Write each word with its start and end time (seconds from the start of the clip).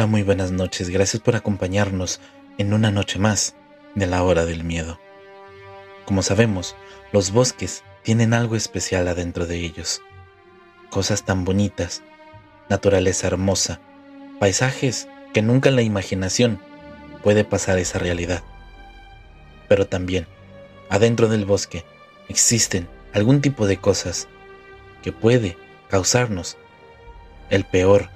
Hola, 0.00 0.06
muy 0.06 0.22
buenas 0.22 0.50
noches. 0.50 0.88
Gracias 0.88 1.22
por 1.22 1.36
acompañarnos 1.36 2.22
en 2.56 2.72
una 2.72 2.90
noche 2.90 3.18
más 3.18 3.54
de 3.94 4.06
la 4.06 4.22
hora 4.22 4.46
del 4.46 4.64
miedo. 4.64 4.98
Como 6.06 6.22
sabemos, 6.22 6.74
los 7.12 7.32
bosques 7.32 7.84
tienen 8.02 8.32
algo 8.32 8.56
especial 8.56 9.08
adentro 9.08 9.44
de 9.44 9.58
ellos. 9.58 10.00
Cosas 10.88 11.26
tan 11.26 11.44
bonitas, 11.44 12.02
naturaleza 12.70 13.26
hermosa, 13.26 13.82
paisajes 14.38 15.06
que 15.34 15.42
nunca 15.42 15.70
la 15.70 15.82
imaginación 15.82 16.62
puede 17.22 17.44
pasar 17.44 17.78
esa 17.78 17.98
realidad. 17.98 18.42
Pero 19.68 19.86
también, 19.86 20.26
adentro 20.88 21.28
del 21.28 21.44
bosque, 21.44 21.84
existen 22.30 22.88
algún 23.12 23.42
tipo 23.42 23.66
de 23.66 23.76
cosas 23.76 24.28
que 25.02 25.12
puede 25.12 25.58
causarnos 25.90 26.56
el 27.50 27.66
peor 27.66 28.08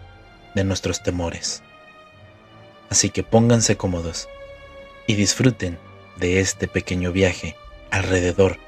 de 0.55 0.65
nuestros 0.65 1.03
temores. 1.03 1.63
Así 2.91 3.11
que 3.11 3.23
pónganse 3.23 3.77
cómodos 3.77 4.29
y 5.07 5.15
disfruten 5.15 5.79
de 6.17 6.41
este 6.41 6.69
pequeño 6.69 7.13
viaje 7.13 7.57
alrededor 7.91 8.59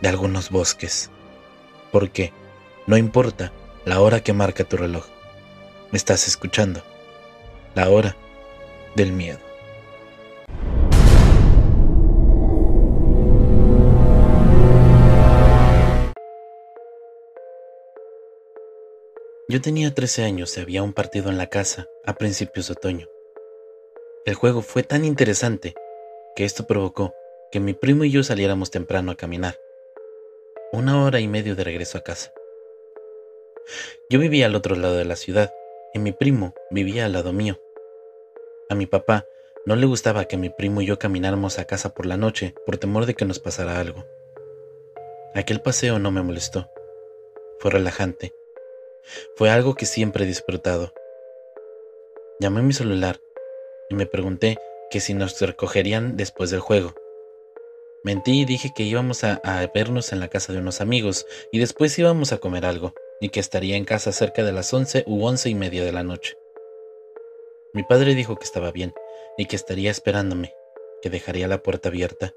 de 0.00 0.08
algunos 0.08 0.50
bosques. 0.50 1.10
Porque 1.92 2.32
no 2.86 2.96
importa 2.96 3.52
la 3.84 4.00
hora 4.00 4.22
que 4.22 4.32
marca 4.32 4.64
tu 4.64 4.76
reloj, 4.76 5.06
me 5.90 5.98
estás 5.98 6.26
escuchando, 6.26 6.82
la 7.74 7.88
hora 7.88 8.16
del 8.96 9.12
miedo. 9.12 9.38
Yo 19.46 19.60
tenía 19.60 19.94
13 19.94 20.24
años 20.24 20.56
y 20.56 20.60
había 20.60 20.82
un 20.82 20.94
partido 20.94 21.30
en 21.30 21.38
la 21.38 21.48
casa 21.48 21.86
a 22.04 22.14
principios 22.14 22.68
de 22.68 22.72
otoño. 22.72 23.13
El 24.24 24.34
juego 24.34 24.62
fue 24.62 24.82
tan 24.82 25.04
interesante 25.04 25.74
que 26.34 26.44
esto 26.44 26.66
provocó 26.66 27.14
que 27.50 27.60
mi 27.60 27.74
primo 27.74 28.04
y 28.04 28.10
yo 28.10 28.22
saliéramos 28.22 28.70
temprano 28.70 29.12
a 29.12 29.16
caminar. 29.16 29.58
Una 30.72 31.04
hora 31.04 31.20
y 31.20 31.28
medio 31.28 31.54
de 31.54 31.64
regreso 31.64 31.98
a 31.98 32.02
casa. 32.02 32.32
Yo 34.10 34.18
vivía 34.18 34.46
al 34.46 34.54
otro 34.54 34.76
lado 34.76 34.96
de 34.96 35.04
la 35.04 35.16
ciudad 35.16 35.52
y 35.92 35.98
mi 35.98 36.12
primo 36.12 36.54
vivía 36.70 37.04
al 37.06 37.12
lado 37.12 37.32
mío. 37.32 37.60
A 38.68 38.74
mi 38.74 38.86
papá 38.86 39.26
no 39.66 39.76
le 39.76 39.86
gustaba 39.86 40.24
que 40.24 40.36
mi 40.36 40.50
primo 40.50 40.80
y 40.80 40.86
yo 40.86 40.98
camináramos 40.98 41.58
a 41.58 41.64
casa 41.66 41.94
por 41.94 42.06
la 42.06 42.16
noche 42.16 42.54
por 42.66 42.76
temor 42.78 43.06
de 43.06 43.14
que 43.14 43.24
nos 43.24 43.38
pasara 43.38 43.78
algo. 43.78 44.04
Aquel 45.34 45.60
paseo 45.60 45.98
no 45.98 46.10
me 46.10 46.22
molestó. 46.22 46.68
Fue 47.58 47.70
relajante 47.70 48.34
fue 49.36 49.50
algo 49.50 49.74
que 49.74 49.86
siempre 49.86 50.24
he 50.24 50.26
disfrutado. 50.26 50.92
Llamé 52.40 52.62
mi 52.62 52.72
celular 52.72 53.20
y 53.88 53.94
me 53.94 54.06
pregunté 54.06 54.58
que 54.90 55.00
si 55.00 55.14
nos 55.14 55.40
recogerían 55.40 56.16
después 56.16 56.50
del 56.50 56.60
juego. 56.60 56.94
Mentí 58.02 58.42
y 58.42 58.44
dije 58.44 58.72
que 58.74 58.82
íbamos 58.82 59.24
a, 59.24 59.40
a, 59.44 59.66
vernos 59.74 60.12
en 60.12 60.20
la 60.20 60.28
casa 60.28 60.52
de 60.52 60.58
unos 60.58 60.80
amigos 60.80 61.26
y 61.52 61.58
después 61.58 61.98
íbamos 61.98 62.32
a 62.32 62.38
comer 62.38 62.66
algo 62.66 62.94
y 63.20 63.30
que 63.30 63.40
estaría 63.40 63.76
en 63.76 63.84
casa 63.84 64.12
cerca 64.12 64.44
de 64.44 64.52
las 64.52 64.72
once 64.74 65.04
u 65.06 65.24
once 65.24 65.48
y 65.48 65.54
media 65.54 65.84
de 65.84 65.92
la 65.92 66.02
noche. 66.02 66.36
Mi 67.72 67.82
padre 67.82 68.14
dijo 68.14 68.36
que 68.36 68.44
estaba 68.44 68.70
bien 68.70 68.92
y 69.36 69.46
que 69.46 69.56
estaría 69.56 69.90
esperándome, 69.90 70.54
que 71.02 71.10
dejaría 71.10 71.48
la 71.48 71.62
puerta 71.62 71.88
abierta. 71.88 72.34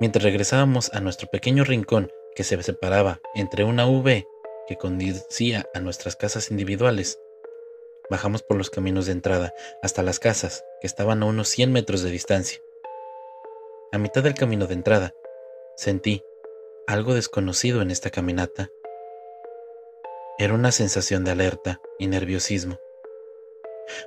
Mientras 0.00 0.24
regresábamos 0.24 0.92
a 0.92 1.00
nuestro 1.00 1.28
pequeño 1.28 1.64
rincón 1.64 2.10
que 2.34 2.44
se 2.44 2.60
separaba 2.62 3.20
entre 3.34 3.64
una 3.64 3.86
V 3.86 4.26
que 4.66 4.76
conducía 4.76 5.68
a 5.74 5.80
nuestras 5.80 6.16
casas 6.16 6.50
individuales. 6.50 7.20
Bajamos 8.10 8.42
por 8.42 8.56
los 8.56 8.70
caminos 8.70 9.06
de 9.06 9.12
entrada 9.12 9.54
hasta 9.82 10.02
las 10.02 10.18
casas, 10.18 10.64
que 10.80 10.86
estaban 10.86 11.22
a 11.22 11.26
unos 11.26 11.48
100 11.48 11.72
metros 11.72 12.02
de 12.02 12.10
distancia. 12.10 12.60
A 13.92 13.98
mitad 13.98 14.22
del 14.22 14.34
camino 14.34 14.66
de 14.66 14.74
entrada, 14.74 15.14
sentí 15.76 16.22
algo 16.86 17.14
desconocido 17.14 17.82
en 17.82 17.90
esta 17.90 18.10
caminata. 18.10 18.70
Era 20.38 20.54
una 20.54 20.72
sensación 20.72 21.24
de 21.24 21.30
alerta 21.30 21.80
y 21.98 22.06
nerviosismo. 22.06 22.78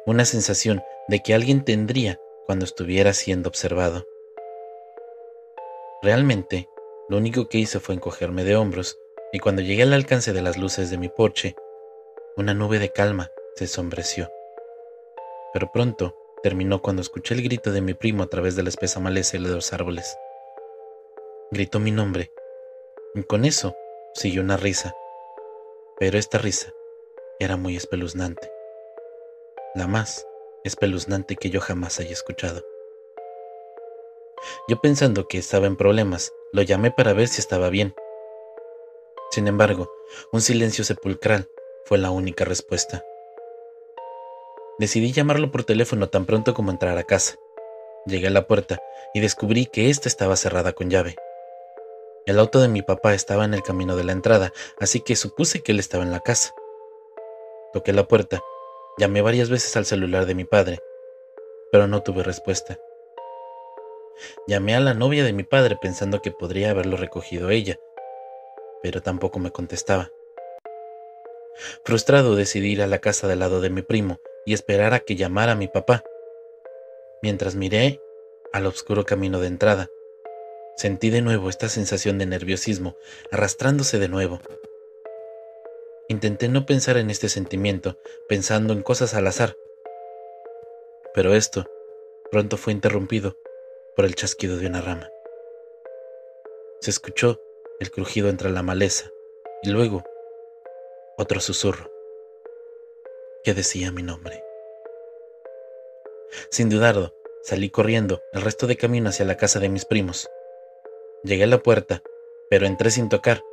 Una 0.06 0.26
sensación 0.26 0.84
de 1.08 1.22
que 1.22 1.34
alguien 1.34 1.64
tendría 1.64 2.20
cuando 2.46 2.66
estuviera 2.66 3.14
siendo 3.14 3.50
observado. 3.50 4.06
Realmente, 6.02 6.68
lo 7.10 7.18
único 7.18 7.48
que 7.48 7.60
hice 7.60 7.80
fue 7.80 7.96
encogerme 7.96 8.44
de 8.44 8.56
hombros 8.56 9.00
y 9.32 9.40
cuando 9.40 9.62
llegué 9.62 9.84
al 9.84 9.94
alcance 9.94 10.34
de 10.34 10.42
las 10.42 10.58
luces 10.58 10.90
de 10.90 10.98
mi 10.98 11.10
porche, 11.10 11.56
una 12.38 12.54
nube 12.54 12.80
de 12.80 12.92
calma 12.92 13.32
se 13.56 13.68
sombreció. 13.68 14.32
Pero 15.54 15.72
pronto 15.72 16.16
terminó 16.44 16.82
cuando 16.82 17.02
escuché 17.02 17.34
el 17.34 17.42
grito 17.42 17.72
de 17.72 17.82
mi 17.82 17.94
primo 17.94 18.24
a 18.24 18.28
través 18.28 18.56
de 18.56 18.64
la 18.64 18.70
espesa 18.70 19.00
maleza 19.00 19.38
de 19.38 19.44
los 19.44 19.74
árboles. 19.74 20.18
Gritó 21.52 21.80
mi 21.80 21.92
nombre, 21.92 22.32
y 23.14 23.24
con 23.24 23.46
eso 23.46 23.76
siguió 24.14 24.42
una 24.42 24.58
risa, 24.58 24.96
pero 25.98 26.18
esta 26.18 26.38
risa 26.38 26.74
era 27.40 27.58
muy 27.58 27.76
espeluznante, 27.76 28.52
la 29.74 29.88
más 29.88 30.28
espeluznante 30.64 31.36
que 31.36 31.50
yo 31.50 31.62
jamás 31.62 32.00
haya 32.00 32.12
escuchado. 32.12 32.64
Yo 34.68 34.82
pensando 34.82 35.28
que 35.28 35.38
estaba 35.38 35.68
en 35.68 35.78
problemas, 35.78 36.34
lo 36.52 36.62
llamé 36.62 36.92
para 36.92 37.14
ver 37.14 37.28
si 37.28 37.40
estaba 37.40 37.70
bien, 37.70 37.96
sin 39.36 39.50
embargo, 39.50 39.92
un 40.32 40.40
silencio 40.40 40.86
sepulcral 40.86 41.50
fue 41.84 41.98
la 41.98 42.10
única 42.10 42.46
respuesta. 42.46 43.04
Decidí 44.78 45.14
llamarlo 45.14 45.52
por 45.52 45.64
teléfono 45.64 46.10
tan 46.10 46.26
pronto 46.26 46.54
como 46.54 46.70
entrar 46.70 46.98
a 46.98 47.04
casa. 47.04 47.36
Llegué 48.06 48.28
a 48.28 48.32
la 48.32 48.46
puerta 48.46 48.78
y 49.14 49.22
descubrí 49.22 49.68
que 49.68 49.90
ésta 49.90 50.10
estaba 50.10 50.36
cerrada 50.36 50.74
con 50.74 50.90
llave. 50.90 51.16
El 52.26 52.40
auto 52.40 52.60
de 52.60 52.68
mi 52.68 52.82
papá 52.82 53.14
estaba 53.14 53.46
en 53.46 53.54
el 53.54 53.64
camino 53.64 53.96
de 53.96 54.04
la 54.04 54.12
entrada, 54.12 54.52
así 54.80 55.00
que 55.00 55.16
supuse 55.16 55.62
que 55.62 55.72
él 55.72 55.80
estaba 55.80 56.04
en 56.04 56.12
la 56.12 56.20
casa. 56.20 56.54
Toqué 57.72 57.94
la 57.94 58.06
puerta, 58.08 58.44
llamé 58.98 59.22
varias 59.22 59.50
veces 59.50 59.78
al 59.78 59.86
celular 59.86 60.26
de 60.26 60.36
mi 60.36 60.44
padre, 60.44 60.80
pero 61.72 61.88
no 61.88 62.04
tuve 62.04 62.24
respuesta. 62.24 62.78
Llamé 64.46 64.76
a 64.76 64.82
la 64.82 64.94
novia 64.94 65.24
de 65.24 65.34
mi 65.34 65.44
padre 65.44 65.78
pensando 65.82 66.22
que 66.22 66.32
podría 66.32 66.72
haberlo 66.72 66.98
recogido 66.98 67.50
ella, 67.50 67.80
pero 68.84 69.02
tampoco 69.02 69.40
me 69.40 69.52
contestaba. 69.52 70.12
Frustrado 71.86 72.36
decidí 72.36 72.74
ir 72.74 72.82
a 72.82 72.88
la 72.88 73.00
casa 73.00 73.28
del 73.28 73.40
lado 73.40 73.62
de 73.62 73.70
mi 73.70 73.82
primo 73.82 74.20
y 74.46 74.54
esperar 74.54 74.94
a 74.94 75.00
que 75.00 75.16
llamara 75.16 75.54
a 75.54 75.56
mi 75.56 75.68
papá. 75.68 76.04
Mientras 77.22 77.56
miré 77.56 78.02
al 78.54 78.68
oscuro 78.68 79.04
camino 79.04 79.40
de 79.40 79.48
entrada, 79.48 79.90
sentí 80.78 81.10
de 81.10 81.22
nuevo 81.22 81.50
esta 81.50 81.68
sensación 81.68 82.18
de 82.18 82.28
nerviosismo 82.28 82.96
arrastrándose 83.32 84.00
de 84.00 84.08
nuevo. 84.08 84.40
Intenté 86.08 86.48
no 86.50 86.66
pensar 86.68 86.98
en 86.98 87.10
este 87.10 87.30
sentimiento, 87.30 87.98
pensando 88.30 88.74
en 88.74 88.84
cosas 88.84 89.16
al 89.16 89.26
azar. 89.26 89.58
Pero 91.14 91.34
esto 91.34 91.66
pronto 92.30 92.58
fue 92.58 92.74
interrumpido 92.74 93.38
por 93.96 94.06
el 94.06 94.14
chasquido 94.14 94.58
de 94.58 94.68
una 94.68 94.82
rama. 94.82 95.10
Se 96.82 96.92
escuchó 96.92 97.42
el 97.80 97.90
crujido 97.90 98.30
entre 98.30 98.52
la 98.52 98.62
maleza 98.62 99.10
y 99.64 99.70
luego 99.70 100.04
otro 101.18 101.40
susurro 101.40 101.95
que 103.46 103.54
decía 103.54 103.92
mi 103.92 104.02
nombre. 104.02 104.44
Sin 106.50 106.68
dudarlo, 106.68 107.14
salí 107.44 107.70
corriendo 107.70 108.22
el 108.34 108.42
resto 108.42 108.66
de 108.66 108.76
camino 108.76 109.10
hacia 109.10 109.24
la 109.24 109.38
casa 109.38 109.60
de 109.60 109.70
mis 109.70 109.86
primos. 109.86 110.28
Llegué 111.24 111.44
a 111.44 111.48
la 111.48 111.60
puerta, 111.60 112.02
pero 112.50 112.66
entré 112.66 112.90
sin 112.90 113.08
tocar. 113.08 113.44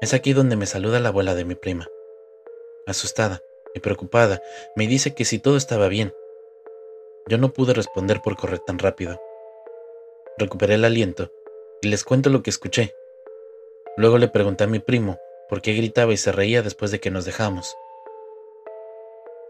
Es 0.00 0.12
aquí 0.12 0.32
donde 0.32 0.56
me 0.56 0.66
saluda 0.66 0.98
la 0.98 1.10
abuela 1.10 1.36
de 1.36 1.44
mi 1.44 1.54
prima. 1.54 1.86
Asustada 2.86 3.42
y 3.74 3.80
preocupada, 3.80 4.42
me 4.74 4.88
dice 4.88 5.14
que 5.14 5.24
si 5.24 5.38
todo 5.38 5.56
estaba 5.56 5.86
bien. 5.86 6.12
Yo 7.28 7.38
no 7.38 7.52
pude 7.52 7.74
responder 7.74 8.20
por 8.22 8.36
correr 8.36 8.58
tan 8.58 8.78
rápido. 8.78 9.20
Recuperé 10.36 10.74
el 10.74 10.84
aliento 10.84 11.30
y 11.80 11.88
les 11.88 12.02
cuento 12.02 12.28
lo 12.28 12.42
que 12.42 12.50
escuché. 12.50 12.92
Luego 13.96 14.18
le 14.18 14.28
pregunté 14.28 14.64
a 14.64 14.68
mi 14.68 14.80
primo 14.80 15.18
por 15.48 15.62
qué 15.62 15.74
gritaba 15.74 16.12
y 16.12 16.16
se 16.16 16.32
reía 16.32 16.62
después 16.62 16.90
de 16.90 16.98
que 16.98 17.12
nos 17.12 17.24
dejamos. 17.24 17.76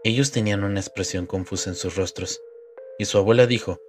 Ellos 0.03 0.31
tenían 0.31 0.63
una 0.63 0.79
expresión 0.79 1.25
confusa 1.25 1.69
en 1.69 1.75
sus 1.75 1.95
rostros, 1.95 2.41
y 2.99 3.05
su 3.05 3.17
abuela 3.17 3.47
dijo 3.47 3.79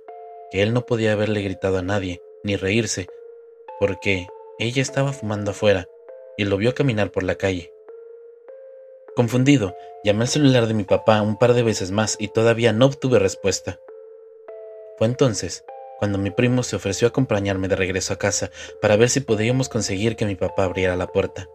que 0.51 0.63
él 0.63 0.73
no 0.73 0.87
podía 0.87 1.13
haberle 1.13 1.43
gritado 1.43 1.79
a 1.79 1.83
nadie, 1.83 2.23
ni 2.43 2.57
reírse, 2.57 3.07
porque 3.79 4.27
ella 4.59 4.83
estaba 4.83 5.13
fumando 5.13 5.53
afuera 5.53 5.89
y 6.37 6.45
lo 6.45 6.57
vio 6.57 6.75
caminar 6.75 7.11
por 7.11 7.23
la 7.23 7.37
calle. 7.37 7.73
Confundido, 9.15 9.77
llamé 10.05 10.23
al 10.23 10.29
celular 10.29 10.67
de 10.67 10.75
mi 10.75 10.85
papá 10.85 11.23
un 11.23 11.39
par 11.39 11.53
de 11.53 11.63
veces 11.63 11.91
más 11.91 12.17
y 12.19 12.29
todavía 12.29 12.73
no 12.73 12.87
obtuve 12.87 13.19
respuesta. 13.19 13.81
Fue 14.97 15.07
entonces 15.07 15.65
cuando 15.99 16.19
mi 16.19 16.31
primo 16.31 16.63
se 16.63 16.77
ofreció 16.77 17.09
a 17.09 17.11
acompañarme 17.11 17.67
de 17.67 17.75
regreso 17.75 18.15
a 18.15 18.19
casa 18.19 18.51
para 18.81 18.97
ver 18.97 19.11
si 19.11 19.21
podíamos 19.21 19.69
conseguir 19.69 20.15
que 20.15 20.27
mi 20.27 20.37
papá 20.37 20.65
abriera 20.65 20.95
la 20.95 21.09
puerta. 21.09 21.49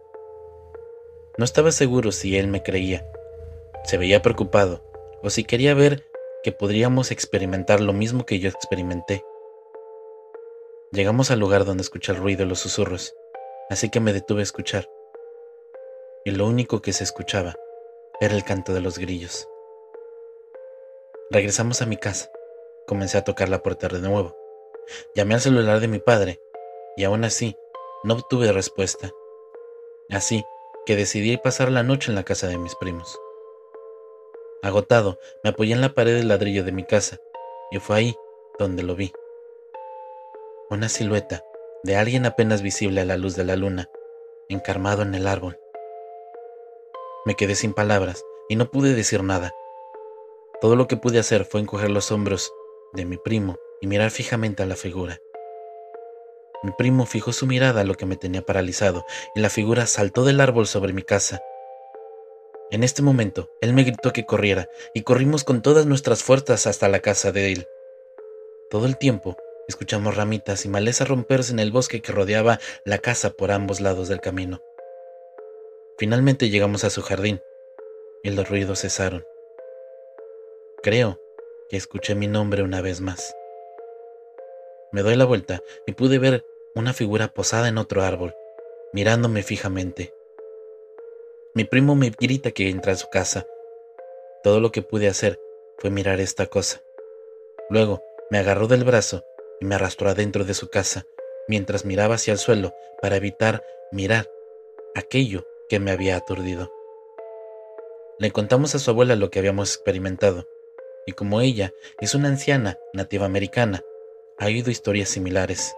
No 1.38 1.44
estaba 1.44 1.72
seguro 1.72 2.12
si 2.12 2.36
él 2.36 2.48
me 2.48 2.62
creía. 2.62 3.10
Se 3.84 3.98
veía 3.98 4.22
preocupado, 4.22 4.82
o 5.22 5.30
si 5.30 5.44
quería 5.44 5.74
ver 5.74 6.06
que 6.42 6.52
podríamos 6.52 7.10
experimentar 7.10 7.80
lo 7.80 7.92
mismo 7.92 8.26
que 8.26 8.38
yo 8.38 8.48
experimenté. 8.48 9.24
Llegamos 10.90 11.30
al 11.30 11.40
lugar 11.40 11.64
donde 11.64 11.82
escuché 11.82 12.12
el 12.12 12.18
ruido 12.18 12.44
y 12.44 12.46
los 12.46 12.60
susurros, 12.60 13.14
así 13.68 13.90
que 13.90 14.00
me 14.00 14.12
detuve 14.12 14.40
a 14.40 14.44
escuchar. 14.44 14.88
Y 16.24 16.30
lo 16.30 16.46
único 16.46 16.80
que 16.80 16.92
se 16.92 17.04
escuchaba 17.04 17.56
era 18.20 18.34
el 18.34 18.44
canto 18.44 18.72
de 18.72 18.80
los 18.80 18.98
grillos. 18.98 19.48
Regresamos 21.30 21.82
a 21.82 21.86
mi 21.86 21.96
casa. 21.96 22.30
Comencé 22.86 23.18
a 23.18 23.24
tocar 23.24 23.48
la 23.48 23.62
puerta 23.62 23.88
de 23.88 23.98
nuevo. 24.00 24.36
Llamé 25.14 25.34
al 25.34 25.40
celular 25.40 25.80
de 25.80 25.88
mi 25.88 25.98
padre 25.98 26.40
y 26.96 27.04
aún 27.04 27.24
así 27.24 27.56
no 28.02 28.14
obtuve 28.14 28.52
respuesta. 28.52 29.10
Así 30.10 30.44
que 30.86 30.96
decidí 30.96 31.36
pasar 31.38 31.72
la 31.72 31.82
noche 31.82 32.10
en 32.10 32.14
la 32.14 32.24
casa 32.24 32.46
de 32.46 32.58
mis 32.58 32.74
primos. 32.76 33.18
Agotado, 34.64 35.18
me 35.42 35.50
apoyé 35.50 35.74
en 35.74 35.82
la 35.82 35.92
pared 35.92 36.16
del 36.16 36.28
ladrillo 36.28 36.64
de 36.64 36.72
mi 36.72 36.84
casa 36.84 37.18
y 37.70 37.78
fue 37.80 37.96
ahí 37.96 38.14
donde 38.58 38.82
lo 38.82 38.96
vi 38.96 39.12
una 40.70 40.88
silueta 40.88 41.44
de 41.82 41.96
alguien 41.96 42.24
apenas 42.24 42.62
visible 42.62 43.02
a 43.02 43.04
la 43.04 43.18
luz 43.18 43.36
de 43.36 43.44
la 43.44 43.56
luna, 43.56 43.90
encarmado 44.48 45.02
en 45.02 45.14
el 45.14 45.26
árbol. 45.26 45.58
Me 47.26 47.34
quedé 47.34 47.54
sin 47.54 47.74
palabras 47.74 48.24
y 48.48 48.56
no 48.56 48.70
pude 48.70 48.94
decir 48.94 49.22
nada. 49.22 49.52
Todo 50.62 50.76
lo 50.76 50.86
que 50.86 50.96
pude 50.96 51.18
hacer 51.18 51.44
fue 51.44 51.60
encoger 51.60 51.90
los 51.90 52.10
hombros 52.10 52.50
de 52.94 53.04
mi 53.04 53.18
primo 53.18 53.56
y 53.82 53.86
mirar 53.86 54.10
fijamente 54.10 54.62
a 54.62 54.66
la 54.66 54.76
figura. 54.76 55.20
Mi 56.62 56.70
primo 56.72 57.04
fijó 57.04 57.34
su 57.34 57.46
mirada 57.46 57.82
a 57.82 57.84
lo 57.84 57.96
que 57.96 58.06
me 58.06 58.16
tenía 58.16 58.40
paralizado 58.40 59.04
y 59.34 59.40
la 59.40 59.50
figura 59.50 59.84
saltó 59.84 60.24
del 60.24 60.40
árbol 60.40 60.66
sobre 60.66 60.94
mi 60.94 61.02
casa. 61.02 61.42
En 62.74 62.82
este 62.82 63.02
momento, 63.02 63.48
él 63.60 63.72
me 63.72 63.84
gritó 63.84 64.12
que 64.12 64.26
corriera 64.26 64.68
y 64.94 65.02
corrimos 65.02 65.44
con 65.44 65.62
todas 65.62 65.86
nuestras 65.86 66.24
fuerzas 66.24 66.66
hasta 66.66 66.88
la 66.88 66.98
casa 66.98 67.30
de 67.30 67.52
él. 67.52 67.68
Todo 68.68 68.86
el 68.86 68.98
tiempo 68.98 69.36
Escuchamos 69.66 70.16
ramitas 70.16 70.66
y 70.66 70.68
maleza 70.68 71.06
romperse 71.06 71.52
en 71.52 71.58
el 71.58 71.72
bosque 71.72 72.02
que 72.02 72.12
rodeaba 72.12 72.58
la 72.84 72.98
casa 72.98 73.30
por 73.30 73.50
ambos 73.50 73.80
lados 73.80 74.08
del 74.08 74.20
camino. 74.20 74.62
Finalmente 75.96 76.50
llegamos 76.50 76.84
a 76.84 76.90
su 76.90 77.00
jardín 77.00 77.40
y 78.22 78.30
los 78.30 78.48
ruidos 78.48 78.80
cesaron. 78.82 79.24
Creo 80.82 81.18
que 81.70 81.78
escuché 81.78 82.14
mi 82.14 82.26
nombre 82.26 82.62
una 82.62 82.82
vez 82.82 83.00
más. 83.00 83.34
Me 84.92 85.02
doy 85.02 85.16
la 85.16 85.24
vuelta 85.24 85.62
y 85.86 85.92
pude 85.92 86.18
ver 86.18 86.44
una 86.74 86.92
figura 86.92 87.28
posada 87.28 87.68
en 87.68 87.78
otro 87.78 88.02
árbol, 88.02 88.34
mirándome 88.92 89.42
fijamente. 89.42 90.12
Mi 91.56 91.62
primo 91.62 91.94
me 91.94 92.10
grita 92.10 92.50
que 92.50 92.68
entra 92.68 92.94
a 92.94 92.96
su 92.96 93.08
casa. 93.10 93.46
Todo 94.42 94.58
lo 94.58 94.72
que 94.72 94.82
pude 94.82 95.06
hacer 95.06 95.38
fue 95.78 95.88
mirar 95.88 96.18
esta 96.18 96.46
cosa. 96.46 96.82
Luego 97.70 98.02
me 98.28 98.38
agarró 98.38 98.66
del 98.66 98.82
brazo 98.82 99.22
y 99.60 99.64
me 99.64 99.76
arrastró 99.76 100.08
adentro 100.10 100.44
de 100.44 100.54
su 100.54 100.68
casa 100.68 101.06
mientras 101.46 101.84
miraba 101.84 102.16
hacia 102.16 102.32
el 102.32 102.38
suelo 102.38 102.74
para 103.00 103.14
evitar 103.14 103.62
mirar 103.92 104.28
aquello 104.96 105.46
que 105.68 105.78
me 105.78 105.92
había 105.92 106.16
aturdido. 106.16 106.72
Le 108.18 108.32
contamos 108.32 108.74
a 108.74 108.80
su 108.80 108.90
abuela 108.90 109.14
lo 109.14 109.30
que 109.30 109.38
habíamos 109.38 109.74
experimentado, 109.74 110.48
y 111.06 111.12
como 111.12 111.40
ella 111.40 111.72
es 112.00 112.16
una 112.16 112.28
anciana 112.28 112.80
nativa 112.92 113.26
americana, 113.26 113.84
ha 114.38 114.46
oído 114.46 114.72
historias 114.72 115.08
similares. 115.08 115.76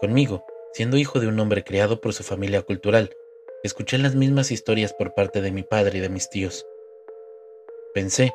Conmigo, 0.00 0.46
siendo 0.72 0.96
hijo 0.96 1.20
de 1.20 1.26
un 1.26 1.38
hombre 1.38 1.64
criado 1.64 2.00
por 2.00 2.14
su 2.14 2.22
familia 2.22 2.62
cultural, 2.62 3.14
escuché 3.64 3.96
las 3.96 4.14
mismas 4.14 4.50
historias 4.50 4.92
por 4.92 5.14
parte 5.14 5.40
de 5.40 5.50
mi 5.50 5.62
padre 5.62 5.98
y 5.98 6.00
de 6.02 6.10
mis 6.10 6.28
tíos. 6.28 6.66
Pensé 7.94 8.34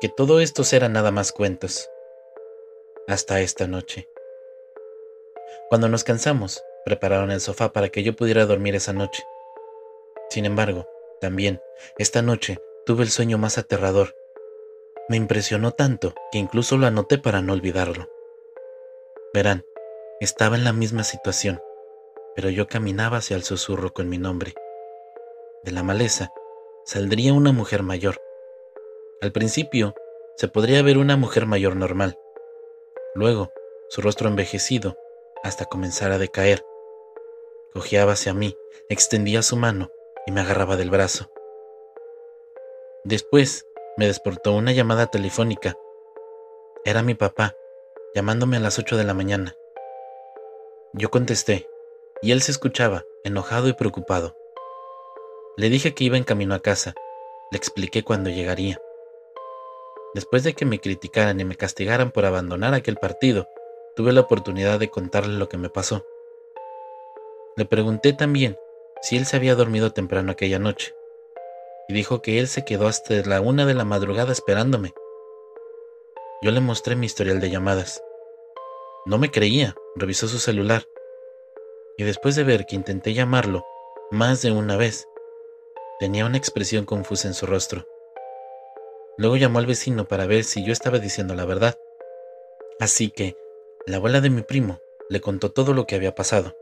que 0.00 0.08
todo 0.08 0.40
esto 0.40 0.62
era 0.72 0.88
nada 0.88 1.10
más 1.10 1.30
cuentos, 1.30 1.90
hasta 3.06 3.40
esta 3.40 3.66
noche. 3.66 4.08
Cuando 5.68 5.88
nos 5.90 6.04
cansamos, 6.04 6.64
prepararon 6.86 7.30
el 7.30 7.42
sofá 7.42 7.72
para 7.72 7.90
que 7.90 8.02
yo 8.02 8.16
pudiera 8.16 8.46
dormir 8.46 8.74
esa 8.74 8.94
noche. 8.94 9.22
Sin 10.30 10.46
embargo, 10.46 10.88
también, 11.20 11.60
esta 11.98 12.22
noche 12.22 12.58
tuve 12.86 13.02
el 13.02 13.10
sueño 13.10 13.36
más 13.36 13.58
aterrador. 13.58 14.16
Me 15.08 15.18
impresionó 15.18 15.72
tanto 15.72 16.14
que 16.32 16.38
incluso 16.38 16.78
lo 16.78 16.86
anoté 16.86 17.18
para 17.18 17.42
no 17.42 17.52
olvidarlo. 17.52 18.08
Verán, 19.34 19.66
estaba 20.20 20.56
en 20.56 20.64
la 20.64 20.72
misma 20.72 21.04
situación, 21.04 21.60
pero 22.34 22.48
yo 22.48 22.68
caminaba 22.68 23.18
hacia 23.18 23.36
el 23.36 23.42
susurro 23.42 23.92
con 23.92 24.08
mi 24.08 24.16
nombre. 24.16 24.54
De 25.62 25.72
la 25.72 25.82
maleza 25.82 26.32
saldría 26.84 27.32
una 27.32 27.52
mujer 27.52 27.82
mayor. 27.82 28.20
Al 29.20 29.32
principio, 29.32 29.94
se 30.36 30.48
podría 30.48 30.82
ver 30.82 30.98
una 30.98 31.16
mujer 31.16 31.46
mayor 31.46 31.76
normal, 31.76 32.18
Luego, 33.14 33.52
su 33.90 34.00
rostro 34.00 34.28
envejecido, 34.28 34.96
hasta 35.42 35.66
comenzar 35.66 36.12
a 36.12 36.18
decaer. 36.18 36.64
Cojeaba 37.74 38.12
hacia 38.12 38.32
mí, 38.32 38.56
extendía 38.88 39.42
su 39.42 39.56
mano 39.56 39.90
y 40.26 40.32
me 40.32 40.40
agarraba 40.40 40.76
del 40.76 40.88
brazo. 40.88 41.30
Después, 43.04 43.66
me 43.98 44.06
despertó 44.06 44.54
una 44.54 44.72
llamada 44.72 45.08
telefónica. 45.08 45.74
Era 46.86 47.02
mi 47.02 47.14
papá, 47.14 47.54
llamándome 48.14 48.56
a 48.56 48.60
las 48.60 48.78
ocho 48.78 48.96
de 48.96 49.04
la 49.04 49.12
mañana. 49.12 49.56
Yo 50.94 51.10
contesté, 51.10 51.68
y 52.22 52.32
él 52.32 52.40
se 52.40 52.52
escuchaba, 52.52 53.04
enojado 53.24 53.68
y 53.68 53.74
preocupado. 53.74 54.36
Le 55.56 55.68
dije 55.68 55.94
que 55.94 56.04
iba 56.04 56.16
en 56.16 56.24
camino 56.24 56.54
a 56.54 56.60
casa. 56.60 56.94
Le 57.50 57.58
expliqué 57.58 58.02
cuándo 58.02 58.30
llegaría. 58.30 58.80
Después 60.14 60.44
de 60.44 60.54
que 60.54 60.64
me 60.64 60.80
criticaran 60.80 61.40
y 61.40 61.44
me 61.44 61.56
castigaran 61.56 62.10
por 62.10 62.24
abandonar 62.24 62.72
aquel 62.72 62.96
partido, 62.96 63.46
tuve 63.94 64.12
la 64.12 64.22
oportunidad 64.22 64.78
de 64.78 64.88
contarle 64.88 65.38
lo 65.38 65.48
que 65.48 65.58
me 65.58 65.68
pasó. 65.68 66.06
Le 67.56 67.66
pregunté 67.66 68.14
también 68.14 68.56
si 69.02 69.18
él 69.18 69.26
se 69.26 69.36
había 69.36 69.54
dormido 69.54 69.92
temprano 69.92 70.32
aquella 70.32 70.58
noche, 70.58 70.94
y 71.88 71.92
dijo 71.92 72.22
que 72.22 72.38
él 72.38 72.48
se 72.48 72.64
quedó 72.64 72.86
hasta 72.86 73.14
la 73.26 73.42
una 73.42 73.66
de 73.66 73.74
la 73.74 73.84
madrugada 73.84 74.32
esperándome. 74.32 74.94
Yo 76.40 76.50
le 76.50 76.60
mostré 76.60 76.96
mi 76.96 77.06
historial 77.06 77.40
de 77.40 77.50
llamadas. 77.50 78.02
No 79.04 79.18
me 79.18 79.30
creía, 79.30 79.74
revisó 79.96 80.28
su 80.28 80.38
celular, 80.38 80.86
y 81.98 82.04
después 82.04 82.36
de 82.36 82.44
ver 82.44 82.64
que 82.64 82.76
intenté 82.76 83.12
llamarlo 83.12 83.66
más 84.10 84.40
de 84.42 84.50
una 84.50 84.76
vez, 84.76 85.08
tenía 85.98 86.26
una 86.26 86.36
expresión 86.36 86.84
confusa 86.84 87.28
en 87.28 87.34
su 87.34 87.46
rostro. 87.46 87.86
Luego 89.18 89.36
llamó 89.36 89.58
al 89.58 89.66
vecino 89.66 90.06
para 90.06 90.26
ver 90.26 90.44
si 90.44 90.64
yo 90.64 90.72
estaba 90.72 90.98
diciendo 90.98 91.34
la 91.34 91.44
verdad. 91.44 91.78
Así 92.80 93.10
que 93.10 93.36
la 93.86 93.98
abuela 93.98 94.20
de 94.20 94.30
mi 94.30 94.42
primo 94.42 94.80
le 95.08 95.20
contó 95.20 95.52
todo 95.52 95.74
lo 95.74 95.86
que 95.86 95.94
había 95.94 96.14
pasado. 96.14 96.56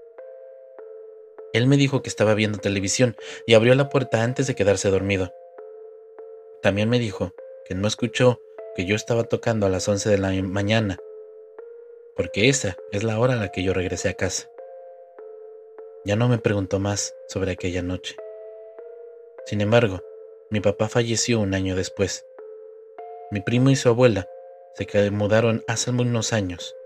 Él 1.52 1.66
me 1.66 1.76
dijo 1.76 2.02
que 2.02 2.08
estaba 2.08 2.34
viendo 2.34 2.58
televisión 2.58 3.16
y 3.46 3.54
abrió 3.54 3.74
la 3.74 3.88
puerta 3.88 4.22
antes 4.22 4.46
de 4.46 4.54
quedarse 4.54 4.90
dormido. 4.90 5.32
También 6.62 6.88
me 6.88 6.98
dijo 6.98 7.32
que 7.64 7.74
no 7.74 7.88
escuchó 7.88 8.40
que 8.74 8.84
yo 8.84 8.94
estaba 8.94 9.24
tocando 9.24 9.66
a 9.66 9.70
las 9.70 9.88
11 9.88 10.10
de 10.10 10.18
la 10.18 10.30
mañana, 10.42 10.98
porque 12.14 12.48
esa 12.48 12.76
es 12.92 13.02
la 13.02 13.18
hora 13.18 13.34
a 13.34 13.36
la 13.36 13.50
que 13.50 13.62
yo 13.62 13.72
regresé 13.72 14.10
a 14.10 14.14
casa. 14.14 14.50
Ya 16.04 16.16
no 16.16 16.28
me 16.28 16.38
preguntó 16.38 16.78
más 16.78 17.14
sobre 17.28 17.52
aquella 17.52 17.82
noche. 17.82 18.16
Sin 19.50 19.60
embargo, 19.60 19.98
mi 20.48 20.60
papá 20.60 20.88
falleció 20.88 21.40
un 21.40 21.54
año 21.54 21.74
después. 21.74 22.24
Mi 23.32 23.40
primo 23.40 23.70
y 23.70 23.74
su 23.74 23.88
abuela 23.88 24.28
se 24.76 25.10
mudaron 25.10 25.64
hace 25.66 25.90
unos 25.90 26.32
años. 26.32 26.76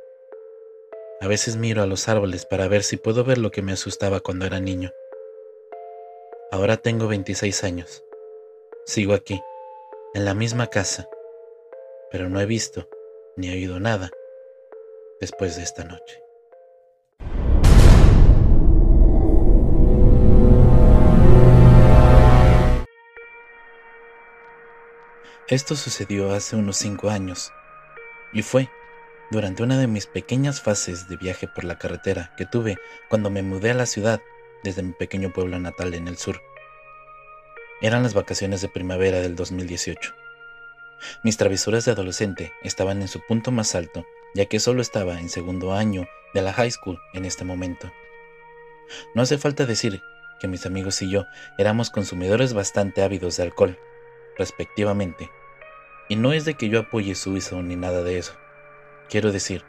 A 1.21 1.29
veces 1.29 1.57
miro 1.57 1.83
a 1.83 1.87
los 1.87 2.09
árboles 2.09 2.47
para 2.47 2.67
ver 2.67 2.83
si 2.83 2.97
puedo 2.97 3.23
ver 3.23 3.37
lo 3.37 3.51
que 3.51 3.61
me 3.61 3.73
asustaba 3.73 4.21
cuando 4.21 4.47
era 4.47 4.61
niño. 4.61 4.93
Ahora 6.51 6.79
tengo 6.79 7.07
26 7.07 7.65
años. 7.65 8.03
Sigo 8.87 9.13
aquí, 9.13 9.43
en 10.15 10.25
la 10.25 10.33
misma 10.33 10.69
casa, 10.69 11.07
pero 12.11 12.31
no 12.31 12.41
he 12.41 12.47
visto 12.47 12.89
ni 13.37 13.51
oído 13.51 13.79
nada 13.79 14.11
después 15.21 15.57
de 15.57 15.65
esta 15.65 15.85
noche. 15.85 16.24
Esto 25.49 25.77
sucedió 25.77 26.33
hace 26.33 26.57
unos 26.57 26.77
cinco 26.77 27.11
años 27.11 27.53
y 28.33 28.43
fue 28.43 28.69
Durante 29.31 29.63
una 29.63 29.79
de 29.79 29.87
mis 29.87 30.07
pequeñas 30.07 30.61
fases 30.61 31.09
de 31.09 31.17
viaje 31.17 31.49
por 31.49 31.65
la 31.65 31.79
carretera 31.79 32.33
que 32.37 32.45
tuve 32.45 32.77
cuando 33.09 33.31
me 33.31 33.43
mudé 33.43 33.71
a 33.71 33.75
la 33.75 33.87
ciudad 33.87 34.21
desde 34.63 34.83
mi 34.83 34.93
pequeño 34.93 35.33
pueblo 35.33 35.59
natal 35.59 35.95
en 35.95 36.09
el 36.09 36.19
sur. 36.19 36.41
Eran 37.81 38.03
las 38.03 38.15
vacaciones 38.15 38.61
de 38.61 38.69
primavera 38.69 39.21
del 39.21 39.35
2018. 39.35 40.15
Mis 41.25 41.37
travesuras 41.37 41.85
de 41.85 41.93
adolescente 41.93 42.53
estaban 42.63 43.03
en 43.03 43.09
su 43.09 43.21
punto 43.27 43.51
más 43.51 43.75
alto, 43.75 44.07
ya 44.35 44.47
que 44.47 44.61
solo 44.61 44.83
estaba 44.83 45.19
en 45.19 45.29
segundo 45.29 45.73
año 45.73 46.07
de 46.33 46.43
la 46.43 46.53
high 46.53 46.71
school 46.71 47.01
en 47.13 47.25
este 47.25 47.45
momento. 47.45 47.91
No 49.15 49.23
hace 49.23 49.39
falta 49.39 49.67
decir 49.67 50.01
que 50.39 50.49
mis 50.49 50.67
amigos 50.67 51.01
y 51.03 51.11
yo 51.11 51.27
éramos 51.59 51.91
consumidores 51.91 52.53
bastante 52.53 53.03
ávidos 53.03 53.37
de 53.39 53.43
alcohol, 53.43 53.79
respectivamente. 54.37 55.31
Y 56.09 56.17
no 56.17 56.33
es 56.33 56.45
de 56.45 56.55
que 56.55 56.69
yo 56.69 56.81
apoye 56.81 57.15
su 57.15 57.33
uso 57.33 57.63
ni 57.63 57.77
nada 57.77 58.03
de 58.03 58.19
eso. 58.19 58.35
Quiero 59.09 59.33
decir, 59.33 59.65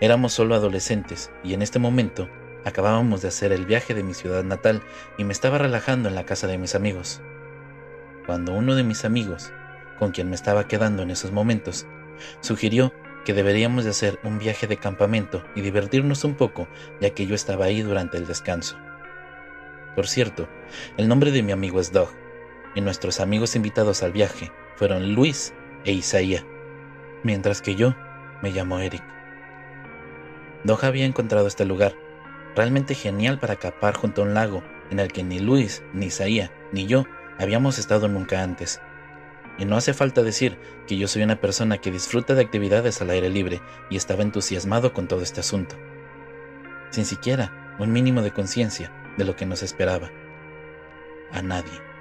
éramos 0.00 0.32
solo 0.32 0.54
adolescentes 0.54 1.30
y 1.44 1.54
en 1.54 1.62
este 1.62 1.78
momento 1.78 2.28
acabábamos 2.64 3.22
de 3.22 3.28
hacer 3.28 3.52
el 3.52 3.66
viaje 3.66 3.94
de 3.94 4.02
mi 4.02 4.14
ciudad 4.14 4.44
natal 4.44 4.82
y 5.18 5.24
me 5.24 5.32
estaba 5.32 5.58
relajando 5.58 6.08
en 6.08 6.14
la 6.14 6.24
casa 6.24 6.46
de 6.46 6.58
mis 6.58 6.74
amigos. 6.74 7.20
Cuando 8.26 8.52
uno 8.52 8.74
de 8.74 8.84
mis 8.84 9.04
amigos, 9.04 9.52
con 9.98 10.12
quien 10.12 10.28
me 10.28 10.36
estaba 10.36 10.68
quedando 10.68 11.02
en 11.02 11.10
esos 11.10 11.32
momentos, 11.32 11.86
sugirió 12.40 12.92
que 13.24 13.34
deberíamos 13.34 13.84
de 13.84 13.90
hacer 13.90 14.18
un 14.22 14.38
viaje 14.38 14.66
de 14.66 14.76
campamento 14.76 15.44
y 15.54 15.60
divertirnos 15.60 16.24
un 16.24 16.34
poco, 16.34 16.68
ya 17.00 17.10
que 17.10 17.26
yo 17.26 17.34
estaba 17.34 17.66
ahí 17.66 17.82
durante 17.82 18.16
el 18.16 18.26
descanso. 18.26 18.76
Por 19.94 20.06
cierto, 20.08 20.48
el 20.96 21.08
nombre 21.08 21.30
de 21.30 21.42
mi 21.42 21.52
amigo 21.52 21.80
es 21.80 21.92
Doug, 21.92 22.08
y 22.74 22.80
nuestros 22.80 23.20
amigos 23.20 23.56
invitados 23.56 24.02
al 24.02 24.12
viaje 24.12 24.50
fueron 24.76 25.14
Luis 25.14 25.52
e 25.84 25.92
Isaías, 25.92 26.44
mientras 27.22 27.62
que 27.62 27.74
yo 27.74 27.94
me 28.42 28.50
llamo 28.50 28.80
Eric. 28.80 29.02
Doug 30.64 30.84
había 30.84 31.06
encontrado 31.06 31.46
este 31.46 31.64
lugar, 31.64 31.94
realmente 32.54 32.94
genial 32.94 33.38
para 33.38 33.54
acampar 33.54 33.94
junto 33.94 34.22
a 34.22 34.24
un 34.24 34.34
lago 34.34 34.62
en 34.90 35.00
el 35.00 35.12
que 35.12 35.22
ni 35.22 35.38
Luis, 35.38 35.82
ni 35.92 36.06
Isaías, 36.06 36.50
ni 36.72 36.86
yo 36.86 37.04
habíamos 37.38 37.78
estado 37.78 38.08
nunca 38.08 38.42
antes. 38.42 38.80
Y 39.58 39.64
no 39.64 39.76
hace 39.76 39.92
falta 39.92 40.22
decir 40.22 40.56
que 40.86 40.96
yo 40.96 41.08
soy 41.08 41.22
una 41.22 41.40
persona 41.40 41.78
que 41.78 41.90
disfruta 41.90 42.34
de 42.34 42.42
actividades 42.42 43.02
al 43.02 43.10
aire 43.10 43.28
libre 43.28 43.60
y 43.90 43.96
estaba 43.96 44.22
entusiasmado 44.22 44.92
con 44.92 45.08
todo 45.08 45.22
este 45.22 45.40
asunto. 45.40 45.76
Sin 46.90 47.04
siquiera 47.04 47.74
un 47.78 47.92
mínimo 47.92 48.22
de 48.22 48.32
conciencia 48.32 48.92
de 49.16 49.24
lo 49.24 49.36
que 49.36 49.46
nos 49.46 49.62
esperaba. 49.62 50.10
A 51.32 51.42
nadie. 51.42 51.91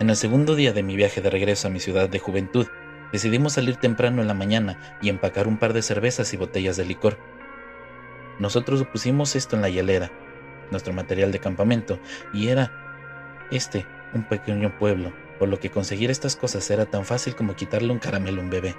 En 0.00 0.10
el 0.10 0.16
segundo 0.16 0.54
día 0.54 0.72
de 0.72 0.82
mi 0.82 0.96
viaje 0.96 1.20
de 1.20 1.30
regreso 1.30 1.68
a 1.68 1.70
mi 1.70 1.80
ciudad 1.80 2.08
de 2.08 2.18
juventud, 2.18 2.66
decidimos 3.12 3.54
salir 3.54 3.76
temprano 3.76 4.22
en 4.22 4.28
la 4.28 4.34
mañana 4.34 4.98
y 5.00 5.08
empacar 5.08 5.48
un 5.48 5.58
par 5.58 5.72
de 5.72 5.82
cervezas 5.82 6.32
y 6.32 6.36
botellas 6.36 6.76
de 6.76 6.84
licor. 6.84 7.18
Nosotros 8.38 8.86
pusimos 8.86 9.36
esto 9.36 9.56
en 9.56 9.62
la 9.62 9.68
hielera, 9.68 10.10
nuestro 10.70 10.92
material 10.92 11.32
de 11.32 11.38
campamento, 11.38 11.98
y 12.32 12.48
era 12.48 13.46
este 13.50 13.86
un 14.14 14.24
pequeño 14.24 14.78
pueblo 14.78 15.12
por 15.38 15.48
lo 15.48 15.60
que 15.60 15.70
conseguir 15.70 16.10
estas 16.10 16.36
cosas 16.36 16.68
era 16.70 16.86
tan 16.86 17.04
fácil 17.04 17.34
como 17.36 17.54
quitarle 17.54 17.92
un 17.92 17.98
caramelo 17.98 18.40
a 18.40 18.44
un 18.44 18.50
bebé. 18.50 18.74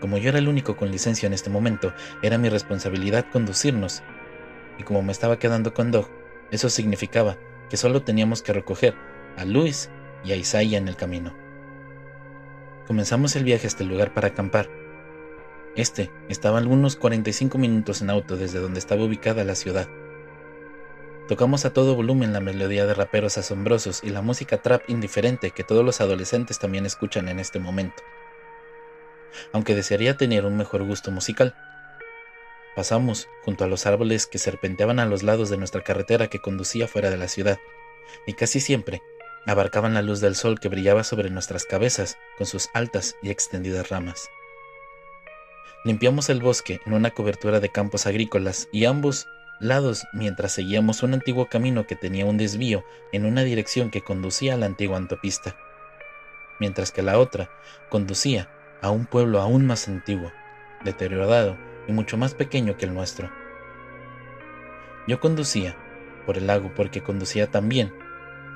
Como 0.00 0.18
yo 0.18 0.28
era 0.28 0.38
el 0.38 0.48
único 0.48 0.76
con 0.76 0.90
licencia 0.90 1.26
en 1.26 1.32
este 1.32 1.50
momento, 1.50 1.92
era 2.22 2.38
mi 2.38 2.48
responsabilidad 2.48 3.26
conducirnos, 3.32 4.02
y 4.78 4.84
como 4.84 5.02
me 5.02 5.12
estaba 5.12 5.38
quedando 5.38 5.74
con 5.74 5.90
Doug, 5.90 6.08
eso 6.50 6.68
significaba 6.70 7.36
que 7.68 7.76
solo 7.76 8.02
teníamos 8.02 8.42
que 8.42 8.52
recoger 8.52 8.94
a 9.36 9.44
Luis 9.44 9.90
y 10.24 10.32
a 10.32 10.36
Isaiah 10.36 10.78
en 10.78 10.88
el 10.88 10.96
camino. 10.96 11.34
Comenzamos 12.86 13.36
el 13.36 13.44
viaje 13.44 13.66
a 13.66 13.68
este 13.68 13.84
lugar 13.84 14.14
para 14.14 14.28
acampar. 14.28 14.70
Este 15.76 16.10
estaba 16.28 16.58
algunos 16.58 16.96
45 16.96 17.58
minutos 17.58 18.00
en 18.00 18.10
auto 18.10 18.36
desde 18.36 18.60
donde 18.60 18.78
estaba 18.78 19.04
ubicada 19.04 19.44
la 19.44 19.54
ciudad. 19.54 19.88
Tocamos 21.28 21.64
a 21.64 21.72
todo 21.72 21.96
volumen 21.96 22.32
la 22.32 22.40
melodía 22.40 22.86
de 22.86 22.94
raperos 22.94 23.36
asombrosos 23.36 24.02
y 24.04 24.10
la 24.10 24.22
música 24.22 24.62
trap 24.62 24.88
indiferente 24.88 25.50
que 25.50 25.64
todos 25.64 25.84
los 25.84 26.00
adolescentes 26.00 26.58
también 26.58 26.86
escuchan 26.86 27.28
en 27.28 27.40
este 27.40 27.58
momento. 27.58 28.02
Aunque 29.52 29.74
desearía 29.74 30.16
tener 30.16 30.46
un 30.46 30.56
mejor 30.56 30.84
gusto 30.84 31.10
musical. 31.10 31.54
Pasamos 32.76 33.28
junto 33.42 33.64
a 33.64 33.66
los 33.66 33.86
árboles 33.86 34.26
que 34.26 34.38
serpenteaban 34.38 35.00
a 35.00 35.06
los 35.06 35.22
lados 35.24 35.50
de 35.50 35.56
nuestra 35.56 35.82
carretera 35.82 36.28
que 36.28 36.38
conducía 36.38 36.86
fuera 36.86 37.10
de 37.10 37.16
la 37.16 37.26
ciudad, 37.26 37.58
y 38.26 38.34
casi 38.34 38.60
siempre 38.60 39.02
abarcaban 39.46 39.94
la 39.94 40.02
luz 40.02 40.20
del 40.20 40.34
sol 40.34 40.60
que 40.60 40.68
brillaba 40.68 41.04
sobre 41.04 41.30
nuestras 41.30 41.64
cabezas 41.64 42.18
con 42.36 42.46
sus 42.46 42.68
altas 42.74 43.16
y 43.22 43.30
extendidas 43.30 43.88
ramas. 43.88 44.28
Limpiamos 45.84 46.28
el 46.30 46.40
bosque 46.40 46.80
en 46.84 46.94
una 46.94 47.12
cobertura 47.12 47.60
de 47.60 47.68
campos 47.68 48.06
agrícolas 48.06 48.68
y 48.72 48.86
ambos 48.86 49.28
lados 49.60 50.06
mientras 50.12 50.52
seguíamos 50.52 51.02
un 51.02 51.14
antiguo 51.14 51.46
camino 51.46 51.86
que 51.86 51.96
tenía 51.96 52.26
un 52.26 52.36
desvío 52.36 52.84
en 53.12 53.24
una 53.24 53.44
dirección 53.44 53.90
que 53.90 54.02
conducía 54.02 54.54
a 54.54 54.56
la 54.56 54.66
antigua 54.66 54.98
autopista, 54.98 55.56
mientras 56.58 56.90
que 56.90 57.02
la 57.02 57.18
otra 57.18 57.50
conducía 57.88 58.50
a 58.82 58.90
un 58.90 59.06
pueblo 59.06 59.40
aún 59.40 59.66
más 59.66 59.88
antiguo, 59.88 60.32
deteriorado 60.84 61.56
y 61.88 61.92
mucho 61.92 62.16
más 62.16 62.34
pequeño 62.34 62.76
que 62.76 62.86
el 62.86 62.94
nuestro. 62.94 63.30
Yo 65.06 65.20
conducía 65.20 65.76
por 66.26 66.36
el 66.36 66.48
lago 66.48 66.72
porque 66.74 67.02
conducía 67.02 67.50
también. 67.50 67.94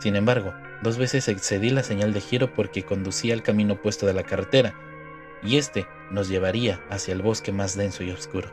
Sin 0.01 0.17
embargo, 0.17 0.53
dos 0.83 0.99
veces 0.99 1.29
excedí 1.29 1.71
la 1.71 1.83
señal 1.83 2.13
de 2.13 2.21
giro 2.21 2.55
porque 2.55 2.85
conducía 2.85 3.35
al 3.35 3.43
camino 3.43 3.75
opuesto 3.75 4.07
de 4.07 4.15
la 4.15 4.23
carretera, 4.23 4.75
y 5.43 5.57
este 5.57 5.87
nos 6.11 6.29
llevaría 6.29 6.81
hacia 6.91 7.13
el 7.13 7.23
bosque 7.23 7.53
más 7.53 7.77
denso 7.77 8.03
y 8.03 8.11
oscuro. 8.11 8.51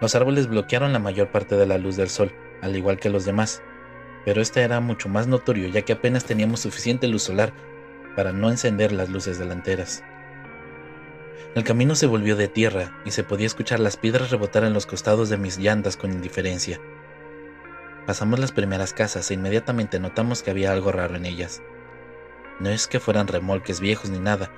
Los 0.00 0.14
árboles 0.14 0.46
bloquearon 0.46 0.92
la 0.92 0.98
mayor 0.98 1.28
parte 1.30 1.56
de 1.56 1.66
la 1.66 1.78
luz 1.78 1.96
del 1.96 2.08
sol, 2.08 2.32
al 2.62 2.76
igual 2.76 2.98
que 2.98 3.10
los 3.10 3.24
demás, 3.24 3.62
pero 4.24 4.40
este 4.40 4.62
era 4.62 4.80
mucho 4.80 5.08
más 5.08 5.26
notorio 5.26 5.68
ya 5.68 5.82
que 5.82 5.92
apenas 5.92 6.24
teníamos 6.24 6.60
suficiente 6.60 7.06
luz 7.06 7.22
solar 7.22 7.52
para 8.16 8.32
no 8.32 8.50
encender 8.50 8.92
las 8.92 9.08
luces 9.08 9.38
delanteras. 9.38 10.02
El 11.54 11.64
camino 11.64 11.94
se 11.96 12.06
volvió 12.06 12.36
de 12.36 12.48
tierra 12.48 13.02
y 13.04 13.10
se 13.10 13.24
podía 13.24 13.46
escuchar 13.46 13.80
las 13.80 13.96
piedras 13.96 14.30
rebotar 14.30 14.64
en 14.64 14.72
los 14.72 14.86
costados 14.86 15.28
de 15.30 15.36
mis 15.36 15.58
llantas 15.58 15.96
con 15.96 16.12
indiferencia. 16.12 16.80
Pasamos 18.06 18.38
las 18.38 18.52
primeras 18.52 18.92
casas 18.92 19.30
e 19.30 19.34
inmediatamente 19.34 20.00
notamos 20.00 20.42
que 20.42 20.50
había 20.50 20.72
algo 20.72 20.90
raro 20.92 21.16
en 21.16 21.26
ellas. 21.26 21.62
No 22.58 22.70
es 22.70 22.86
que 22.86 23.00
fueran 23.00 23.28
remolques 23.28 23.80
viejos 23.80 24.10
ni 24.10 24.18
nada, 24.18 24.50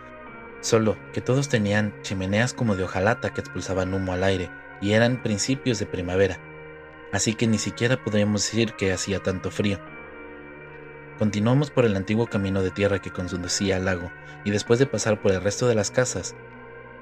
solo 0.60 0.96
que 1.12 1.20
todos 1.20 1.48
tenían 1.48 1.94
chimeneas 2.02 2.54
como 2.54 2.76
de 2.76 2.84
hojalata 2.84 3.34
que 3.34 3.40
expulsaban 3.40 3.92
humo 3.94 4.12
al 4.12 4.24
aire 4.24 4.50
y 4.80 4.92
eran 4.92 5.22
principios 5.22 5.78
de 5.78 5.86
primavera, 5.86 6.38
así 7.12 7.34
que 7.34 7.46
ni 7.46 7.58
siquiera 7.58 8.02
podríamos 8.02 8.42
decir 8.42 8.72
que 8.74 8.92
hacía 8.92 9.20
tanto 9.20 9.50
frío. 9.50 9.78
Continuamos 11.18 11.70
por 11.70 11.84
el 11.84 11.96
antiguo 11.96 12.26
camino 12.26 12.62
de 12.62 12.70
tierra 12.70 13.00
que 13.00 13.12
conducía 13.12 13.76
al 13.76 13.84
lago, 13.84 14.10
y 14.44 14.50
después 14.50 14.78
de 14.80 14.86
pasar 14.86 15.20
por 15.20 15.30
el 15.30 15.42
resto 15.42 15.68
de 15.68 15.76
las 15.76 15.90
casas, 15.90 16.34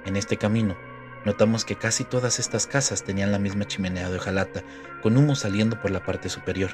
en 0.04 0.16
este 0.16 0.36
camino, 0.36 0.76
notamos 1.24 1.64
que 1.64 1.76
casi 1.76 2.04
todas 2.04 2.38
estas 2.38 2.66
casas 2.66 3.02
tenían 3.04 3.32
la 3.32 3.38
misma 3.38 3.66
chimenea 3.66 4.10
de 4.10 4.16
hojalata, 4.16 4.62
con 5.02 5.16
humo 5.16 5.34
saliendo 5.34 5.80
por 5.80 5.90
la 5.90 6.04
parte 6.04 6.28
superior. 6.28 6.70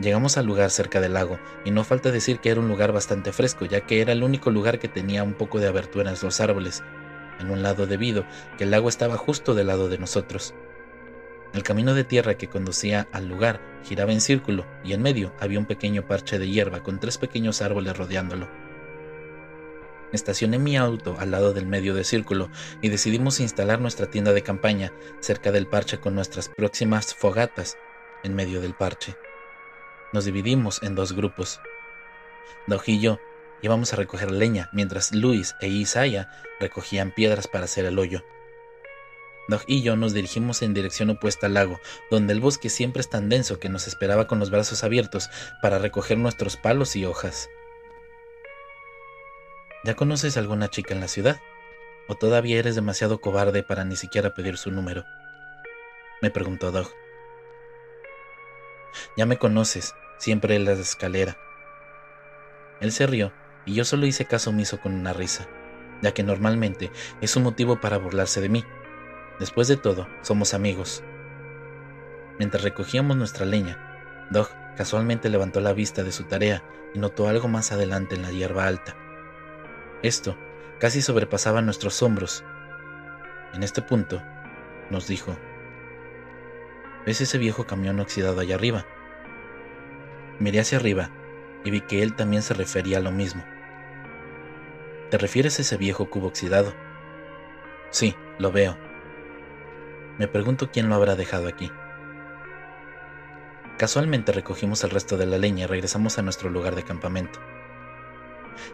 Llegamos 0.00 0.38
al 0.38 0.46
lugar 0.46 0.70
cerca 0.70 1.00
del 1.00 1.14
lago, 1.14 1.38
y 1.64 1.70
no 1.70 1.82
falta 1.82 2.10
decir 2.10 2.38
que 2.38 2.50
era 2.50 2.60
un 2.60 2.68
lugar 2.68 2.92
bastante 2.92 3.32
fresco, 3.32 3.64
ya 3.64 3.80
que 3.80 4.00
era 4.00 4.12
el 4.12 4.22
único 4.22 4.50
lugar 4.50 4.78
que 4.78 4.88
tenía 4.88 5.24
un 5.24 5.34
poco 5.34 5.58
de 5.58 5.66
abertura 5.66 6.10
en 6.10 6.16
los 6.22 6.40
árboles, 6.40 6.82
en 7.40 7.50
un 7.50 7.62
lado 7.62 7.86
debido 7.86 8.24
que 8.56 8.64
el 8.64 8.70
lago 8.70 8.88
estaba 8.88 9.16
justo 9.16 9.54
del 9.54 9.66
lado 9.66 9.88
de 9.88 9.98
nosotros. 9.98 10.54
El 11.54 11.62
camino 11.62 11.94
de 11.94 12.04
tierra 12.04 12.34
que 12.34 12.48
conducía 12.48 13.08
al 13.10 13.26
lugar 13.26 13.60
giraba 13.82 14.12
en 14.12 14.20
círculo 14.20 14.66
y 14.84 14.92
en 14.92 15.02
medio 15.02 15.32
había 15.40 15.58
un 15.58 15.66
pequeño 15.66 16.06
parche 16.06 16.38
de 16.38 16.48
hierba 16.48 16.82
con 16.82 17.00
tres 17.00 17.16
pequeños 17.16 17.62
árboles 17.62 17.96
rodeándolo. 17.96 18.48
Estacioné 20.12 20.58
mi 20.58 20.76
auto 20.76 21.16
al 21.18 21.30
lado 21.30 21.52
del 21.52 21.66
medio 21.66 21.94
de 21.94 22.04
círculo 22.04 22.50
y 22.80 22.88
decidimos 22.88 23.40
instalar 23.40 23.80
nuestra 23.80 24.06
tienda 24.10 24.32
de 24.32 24.42
campaña 24.42 24.92
cerca 25.20 25.52
del 25.52 25.66
parche 25.66 25.98
con 25.98 26.14
nuestras 26.14 26.48
próximas 26.48 27.14
fogatas 27.14 27.76
en 28.22 28.34
medio 28.34 28.60
del 28.60 28.74
parche. 28.74 29.16
Nos 30.12 30.24
dividimos 30.24 30.82
en 30.82 30.94
dos 30.94 31.12
grupos. 31.12 31.60
Doug 32.66 32.82
y 32.86 33.00
yo 33.00 33.18
Íbamos 33.60 33.92
a 33.92 33.96
recoger 33.96 34.30
leña 34.30 34.68
mientras 34.72 35.12
Luis 35.12 35.56
e 35.60 35.68
Isaiah 35.68 36.30
recogían 36.60 37.12
piedras 37.12 37.48
para 37.48 37.64
hacer 37.64 37.84
el 37.86 37.98
hoyo. 37.98 38.24
Doug 39.48 39.62
y 39.66 39.82
yo 39.82 39.96
nos 39.96 40.12
dirigimos 40.12 40.62
en 40.62 40.74
dirección 40.74 41.10
opuesta 41.10 41.46
al 41.46 41.54
lago, 41.54 41.80
donde 42.10 42.34
el 42.34 42.40
bosque 42.40 42.68
siempre 42.68 43.00
es 43.00 43.08
tan 43.08 43.28
denso 43.28 43.58
que 43.58 43.68
nos 43.68 43.88
esperaba 43.88 44.26
con 44.26 44.38
los 44.38 44.50
brazos 44.50 44.84
abiertos 44.84 45.28
para 45.62 45.78
recoger 45.78 46.18
nuestros 46.18 46.56
palos 46.56 46.94
y 46.96 47.04
hojas. 47.04 47.48
¿Ya 49.84 49.94
conoces 49.94 50.36
a 50.36 50.40
alguna 50.40 50.68
chica 50.68 50.92
en 50.92 51.00
la 51.00 51.08
ciudad? 51.08 51.40
¿O 52.08 52.16
todavía 52.16 52.58
eres 52.58 52.74
demasiado 52.74 53.20
cobarde 53.20 53.62
para 53.62 53.84
ni 53.84 53.94
siquiera 53.94 54.34
pedir 54.34 54.56
su 54.58 54.70
número? 54.72 55.04
Me 56.20 56.30
preguntó 56.30 56.72
Doug. 56.72 56.88
Ya 59.16 59.24
me 59.24 59.38
conoces, 59.38 59.94
siempre 60.18 60.56
en 60.56 60.64
la 60.64 60.72
escalera. 60.72 61.38
Él 62.80 62.90
se 62.90 63.06
rió 63.06 63.32
y 63.66 63.74
yo 63.74 63.84
solo 63.84 64.06
hice 64.06 64.24
caso 64.24 64.50
omiso 64.50 64.80
con 64.80 64.94
una 64.94 65.12
risa. 65.12 65.46
ya 66.00 66.12
que 66.12 66.22
normalmente 66.22 66.92
es 67.20 67.34
un 67.36 67.42
motivo 67.42 67.80
para 67.80 67.98
burlarse 67.98 68.40
de 68.40 68.48
mí. 68.48 68.64
Después 69.40 69.68
de 69.68 69.76
todo, 69.76 70.08
somos 70.22 70.54
amigos. 70.54 71.02
Mientras 72.38 72.62
recogíamos 72.62 73.16
nuestra 73.16 73.46
leña, 73.46 74.28
Doug 74.30 74.48
casualmente 74.76 75.28
levantó 75.28 75.60
la 75.60 75.72
vista 75.72 76.04
de 76.04 76.12
su 76.12 76.24
tarea 76.24 76.62
y 76.94 77.00
notó 77.00 77.28
algo 77.28 77.48
más 77.48 77.72
adelante 77.72 78.14
en 78.14 78.22
la 78.22 78.30
hierba 78.30 78.66
alta. 78.66 78.96
Esto 80.02 80.36
casi 80.78 81.02
sobrepasaba 81.02 81.60
nuestros 81.60 82.02
hombros. 82.02 82.44
En 83.52 83.64
este 83.64 83.82
punto, 83.82 84.22
nos 84.90 85.08
dijo, 85.08 85.36
¿ves 87.04 87.20
ese 87.20 87.36
viejo 87.38 87.66
camión 87.66 87.98
oxidado 87.98 88.40
allá 88.40 88.54
arriba? 88.54 88.86
Miré 90.38 90.60
hacia 90.60 90.78
arriba 90.78 91.10
y 91.64 91.72
vi 91.72 91.80
que 91.80 92.02
él 92.02 92.14
también 92.14 92.42
se 92.42 92.54
refería 92.54 92.98
a 92.98 93.00
lo 93.00 93.10
mismo. 93.10 93.44
¿Te 95.10 95.18
refieres 95.18 95.58
a 95.58 95.62
ese 95.62 95.76
viejo 95.76 96.08
cubo 96.10 96.28
oxidado? 96.28 96.72
Sí, 97.90 98.14
lo 98.38 98.52
veo. 98.52 98.76
Me 100.18 100.28
pregunto 100.28 100.70
quién 100.70 100.88
lo 100.88 100.94
habrá 100.94 101.16
dejado 101.16 101.48
aquí. 101.48 101.72
Casualmente 103.78 104.30
recogimos 104.30 104.84
el 104.84 104.90
resto 104.90 105.16
de 105.16 105.26
la 105.26 105.38
leña 105.38 105.64
y 105.64 105.66
regresamos 105.66 106.18
a 106.18 106.22
nuestro 106.22 106.50
lugar 106.50 106.76
de 106.76 106.84
campamento. 106.84 107.40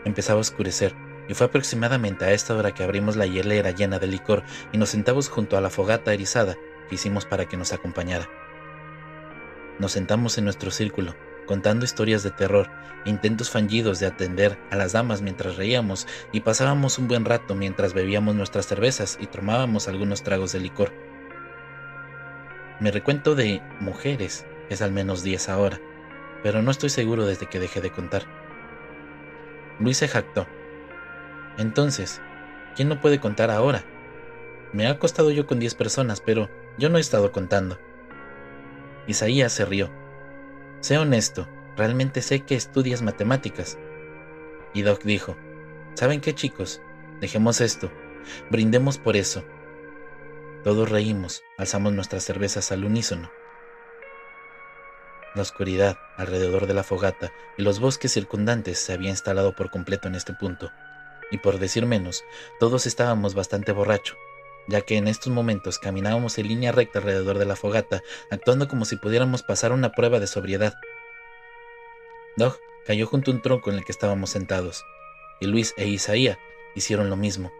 Empezaba 0.04 0.38
a 0.38 0.40
oscurecer 0.40 0.94
y 1.28 1.34
fue 1.34 1.46
aproximadamente 1.46 2.24
a 2.24 2.32
esta 2.32 2.54
hora 2.54 2.72
que 2.72 2.82
abrimos 2.82 3.16
la 3.16 3.26
hielera 3.26 3.70
llena 3.70 3.98
de 3.98 4.06
licor 4.06 4.42
y 4.72 4.78
nos 4.78 4.90
sentamos 4.90 5.28
junto 5.28 5.56
a 5.56 5.60
la 5.60 5.70
fogata 5.70 6.12
erizada 6.12 6.56
que 6.88 6.94
hicimos 6.94 7.24
para 7.24 7.46
que 7.46 7.56
nos 7.56 7.72
acompañara. 7.72 8.28
Nos 9.78 9.92
sentamos 9.92 10.38
en 10.38 10.44
nuestro 10.44 10.70
círculo, 10.70 11.14
contando 11.46 11.84
historias 11.84 12.22
de 12.22 12.30
terror, 12.30 12.70
intentos 13.04 13.50
fallidos 13.50 14.00
de 14.00 14.06
atender 14.06 14.58
a 14.70 14.76
las 14.76 14.92
damas 14.92 15.22
mientras 15.22 15.56
reíamos 15.56 16.06
y 16.32 16.40
pasábamos 16.40 16.98
un 16.98 17.08
buen 17.08 17.24
rato 17.24 17.54
mientras 17.54 17.92
bebíamos 17.92 18.34
nuestras 18.34 18.66
cervezas 18.66 19.18
y 19.20 19.26
tomábamos 19.26 19.88
algunos 19.88 20.22
tragos 20.22 20.52
de 20.52 20.60
licor. 20.60 20.92
Me 22.80 22.90
recuento 22.90 23.34
de 23.34 23.62
mujeres 23.80 24.46
es 24.68 24.82
al 24.82 24.92
menos 24.92 25.22
10 25.22 25.48
ahora, 25.48 25.80
pero 26.42 26.62
no 26.62 26.70
estoy 26.70 26.90
seguro 26.90 27.26
desde 27.26 27.46
que 27.46 27.60
dejé 27.60 27.80
de 27.80 27.90
contar. 27.90 28.24
Luis 29.78 29.98
se 29.98 30.08
jactó. 30.08 30.46
Entonces, 31.56 32.20
¿quién 32.74 32.88
no 32.88 33.00
puede 33.00 33.20
contar 33.20 33.50
ahora? 33.50 33.84
Me 34.72 34.86
ha 34.86 34.90
acostado 34.90 35.30
yo 35.30 35.46
con 35.46 35.60
10 35.60 35.74
personas, 35.74 36.20
pero 36.20 36.50
yo 36.78 36.88
no 36.88 36.98
he 36.98 37.00
estado 37.00 37.30
contando. 37.30 37.78
Isaías 39.06 39.52
se 39.52 39.64
rió. 39.64 39.90
Sé 40.80 40.98
honesto, 40.98 41.48
realmente 41.76 42.22
sé 42.22 42.40
que 42.40 42.56
estudias 42.56 43.02
matemáticas. 43.02 43.78
Y 44.72 44.82
Doc 44.82 45.02
dijo, 45.04 45.36
¿saben 45.94 46.20
qué 46.20 46.34
chicos? 46.34 46.82
Dejemos 47.20 47.60
esto, 47.60 47.90
brindemos 48.50 48.98
por 48.98 49.16
eso. 49.16 49.44
Todos 50.64 50.90
reímos, 50.90 51.44
alzamos 51.58 51.92
nuestras 51.92 52.24
cervezas 52.24 52.72
al 52.72 52.84
unísono. 52.84 53.30
La 55.34 55.42
oscuridad 55.42 55.98
alrededor 56.16 56.66
de 56.66 56.74
la 56.74 56.82
fogata 56.82 57.32
y 57.56 57.62
los 57.62 57.80
bosques 57.80 58.12
circundantes 58.12 58.78
se 58.78 58.92
había 58.92 59.10
instalado 59.10 59.54
por 59.54 59.70
completo 59.70 60.08
en 60.08 60.14
este 60.14 60.32
punto, 60.32 60.72
y 61.34 61.38
por 61.38 61.58
decir 61.58 61.86
menos, 61.86 62.24
todos 62.60 62.86
estábamos 62.86 63.34
bastante 63.34 63.72
borrachos, 63.72 64.16
ya 64.68 64.80
que 64.80 64.96
en 64.96 65.08
estos 65.08 65.32
momentos 65.32 65.78
caminábamos 65.78 66.38
en 66.38 66.48
línea 66.48 66.72
recta 66.72 67.00
alrededor 67.00 67.38
de 67.38 67.44
la 67.44 67.56
fogata, 67.56 68.02
actuando 68.30 68.68
como 68.68 68.84
si 68.84 68.96
pudiéramos 68.96 69.42
pasar 69.42 69.72
una 69.72 69.92
prueba 69.92 70.20
de 70.20 70.26
sobriedad. 70.26 70.74
Doug 72.36 72.56
cayó 72.86 73.06
junto 73.06 73.30
a 73.30 73.34
un 73.34 73.42
tronco 73.42 73.70
en 73.70 73.78
el 73.78 73.84
que 73.84 73.92
estábamos 73.92 74.30
sentados, 74.30 74.84
y 75.40 75.46
Luis 75.46 75.74
e 75.76 75.88
Isaía 75.88 76.38
hicieron 76.74 77.10
lo 77.10 77.16
mismo, 77.16 77.52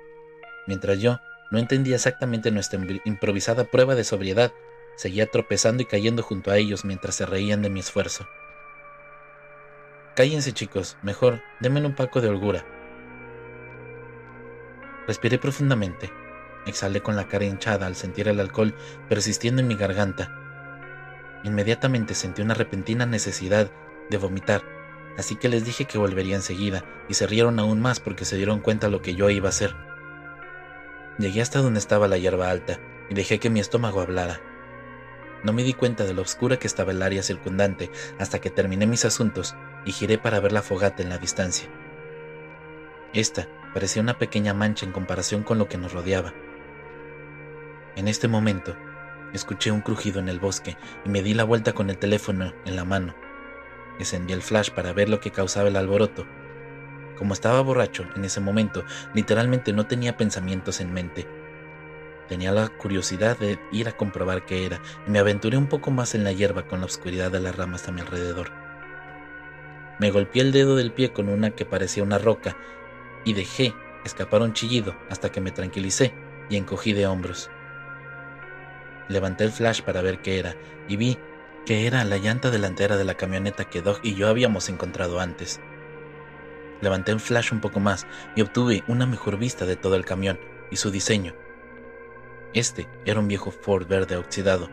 mientras 0.67 1.01
yo 1.01 1.19
no 1.51 1.59
entendía 1.59 1.97
exactamente 1.97 2.51
nuestra 2.51 2.81
improvisada 3.05 3.65
prueba 3.65 3.95
de 3.95 4.05
sobriedad 4.05 4.53
Seguía 4.97 5.27
tropezando 5.27 5.83
y 5.83 5.87
cayendo 5.87 6.23
junto 6.23 6.51
a 6.51 6.57
ellos 6.57 6.85
mientras 6.85 7.17
se 7.17 7.27
reían 7.27 7.63
de 7.63 7.71
mi 7.71 7.81
esfuerzo. 7.81 8.29
Cállense 10.15 10.53
chicos, 10.53 10.97
mejor, 11.03 11.43
denme 11.61 11.85
un 11.85 11.97
paco 11.97 12.21
de 12.21 12.29
holgura. 12.29 12.65
Respiré 15.07 15.39
profundamente. 15.39 16.11
Exhalé 16.67 17.03
con 17.03 17.17
la 17.17 17.29
cara 17.29 17.45
hinchada 17.45 17.87
al 17.87 17.95
sentir 17.95 18.29
el 18.29 18.41
alcohol 18.41 18.75
persistiendo 19.09 19.61
en 19.61 19.69
mi 19.69 19.77
garganta. 19.77 20.35
Inmediatamente 21.45 22.15
sentí 22.15 22.41
una 22.41 22.55
repentina 22.55 23.05
necesidad 23.05 23.71
de 24.09 24.17
vomitar, 24.17 24.63
así 25.19 25.37
que 25.37 25.51
les 25.51 25.65
dije 25.65 25.85
que 25.85 25.99
volvería 25.99 26.37
enseguida, 26.37 26.85
y 27.09 27.15
se 27.15 27.27
rieron 27.27 27.59
aún 27.59 27.81
más 27.81 28.01
porque 28.01 28.25
se 28.25 28.37
dieron 28.37 28.61
cuenta 28.61 28.89
lo 28.89 29.03
que 29.03 29.15
yo 29.15 29.29
iba 29.29 29.49
a 29.49 29.51
hacer. 29.51 29.77
Llegué 31.19 31.43
hasta 31.43 31.61
donde 31.61 31.81
estaba 31.81 32.09
la 32.09 32.17
hierba 32.17 32.51
alta 32.51 32.79
y 33.11 33.15
dejé 33.15 33.39
que 33.39 33.51
mi 33.51 33.61
estómago 33.61 34.01
hablara. 34.01 34.41
No 35.43 35.53
me 35.53 35.63
di 35.63 35.75
cuenta 35.75 36.05
de 36.05 36.15
lo 36.15 36.23
oscura 36.23 36.59
que 36.59 36.67
estaba 36.67 36.93
el 36.93 37.03
área 37.03 37.23
circundante 37.23 37.91
hasta 38.19 38.41
que 38.41 38.49
terminé 38.49 38.87
mis 38.87 39.05
asuntos 39.05 39.55
y 39.85 39.93
giré 39.93 40.17
para 40.17 40.41
ver 40.41 40.53
la 40.53 40.63
fogata 40.63 41.03
en 41.03 41.11
la 41.11 41.19
distancia. 41.19 41.69
Esta 43.13 43.47
parecía 43.75 44.01
una 44.01 44.17
pequeña 44.17 44.55
mancha 44.55 44.87
en 44.87 44.93
comparación 44.93 45.43
con 45.43 45.59
lo 45.59 45.69
que 45.69 45.77
nos 45.77 45.93
rodeaba. 45.93 46.33
En 47.97 48.09
este 48.09 48.27
momento, 48.27 48.75
escuché 49.35 49.71
un 49.71 49.83
crujido 49.83 50.21
en 50.21 50.31
el 50.31 50.41
bosque 50.41 50.79
y 51.05 51.11
me 51.11 51.23
di 51.23 51.35
la 51.35 51.45
vuelta 51.45 51.75
con 51.75 51.91
el 51.91 51.99
teléfono 51.99 52.55
en 52.65 52.77
la 52.77 52.87
mano. 52.87 53.15
Encendí 53.99 54.33
el 54.33 54.41
flash 54.41 54.71
para 54.71 54.95
ver 54.95 55.11
lo 55.11 55.21
que 55.21 55.31
causaba 55.31 55.69
el 55.69 55.77
alboroto. 55.77 56.27
Como 57.19 57.35
estaba 57.35 57.61
borracho 57.61 58.07
en 58.17 58.25
ese 58.25 58.41
momento, 58.41 58.85
literalmente 59.13 59.75
no 59.75 59.87
tenía 59.87 60.17
pensamientos 60.17 60.81
en 60.81 60.95
mente 60.95 61.29
Tenía 62.29 62.53
la 62.53 62.69
curiosidad 62.69 63.39
de 63.39 63.59
ir 63.71 63.89
a 63.89 63.97
comprobar 63.97 64.47
qué 64.47 64.65
era 64.65 64.81
y 65.07 65.11
me 65.11 65.19
aventuré 65.19 65.59
un 65.59 65.67
poco 65.67 65.91
más 65.91 66.15
en 66.15 66.25
la 66.25 66.33
hierba 66.33 66.67
con 66.67 66.81
la 66.81 66.87
oscuridad 66.87 67.31
de 67.31 67.41
las 67.41 67.55
ramas 67.55 67.87
a 67.87 67.93
mi 67.93 68.01
alrededor. 68.01 68.51
Me 69.99 70.11
golpeé 70.11 70.43
el 70.43 70.53
dedo 70.53 70.75
del 70.75 70.93
pie 70.93 71.13
con 71.13 71.29
una 71.29 71.51
que 71.51 71.67
parecía 71.67 72.03
una 72.03 72.19
roca 72.19 72.57
y 73.25 73.33
dejé 73.33 73.75
escapar 74.05 74.43
un 74.43 74.53
chillido 74.53 74.95
hasta 75.11 75.31
que 75.31 75.41
me 75.41 75.51
tranquilicé 75.51 76.13
y 76.51 76.57
encogí 76.57 76.93
de 76.93 77.07
hombros. 77.07 77.51
Levanté 79.09 79.45
el 79.45 79.53
flash 79.53 79.83
para 79.83 80.03
ver 80.03 80.21
qué 80.21 80.39
era 80.39 80.57
y 80.89 80.97
vi 80.97 81.19
que 81.67 81.87
era 81.87 82.05
la 82.05 82.19
llanta 82.19 82.51
delantera 82.51 82.97
de 82.97 83.05
la 83.05 83.15
camioneta 83.15 83.65
que 83.65 83.83
Doug 83.83 83.99
y 84.03 84.15
yo 84.15 84.29
habíamos 84.29 84.69
encontrado 84.69 85.21
antes. 85.21 85.61
Levanté 86.81 87.13
el 87.13 87.21
flash 87.21 87.53
un 87.53 87.61
poco 87.61 87.81
más 87.81 88.07
y 88.37 88.43
obtuve 88.43 88.85
una 88.89 89.07
mejor 89.07 89.39
vista 89.39 89.65
de 89.65 89.77
todo 89.77 89.97
el 89.97 90.05
camión 90.05 90.39
y 90.71 90.77
su 90.77 90.91
diseño, 90.91 91.35
este 92.55 92.87
era 93.05 93.19
un 93.19 93.27
viejo 93.27 93.51
Ford 93.51 93.89
verde 93.89 94.17
oxidado, 94.17 94.71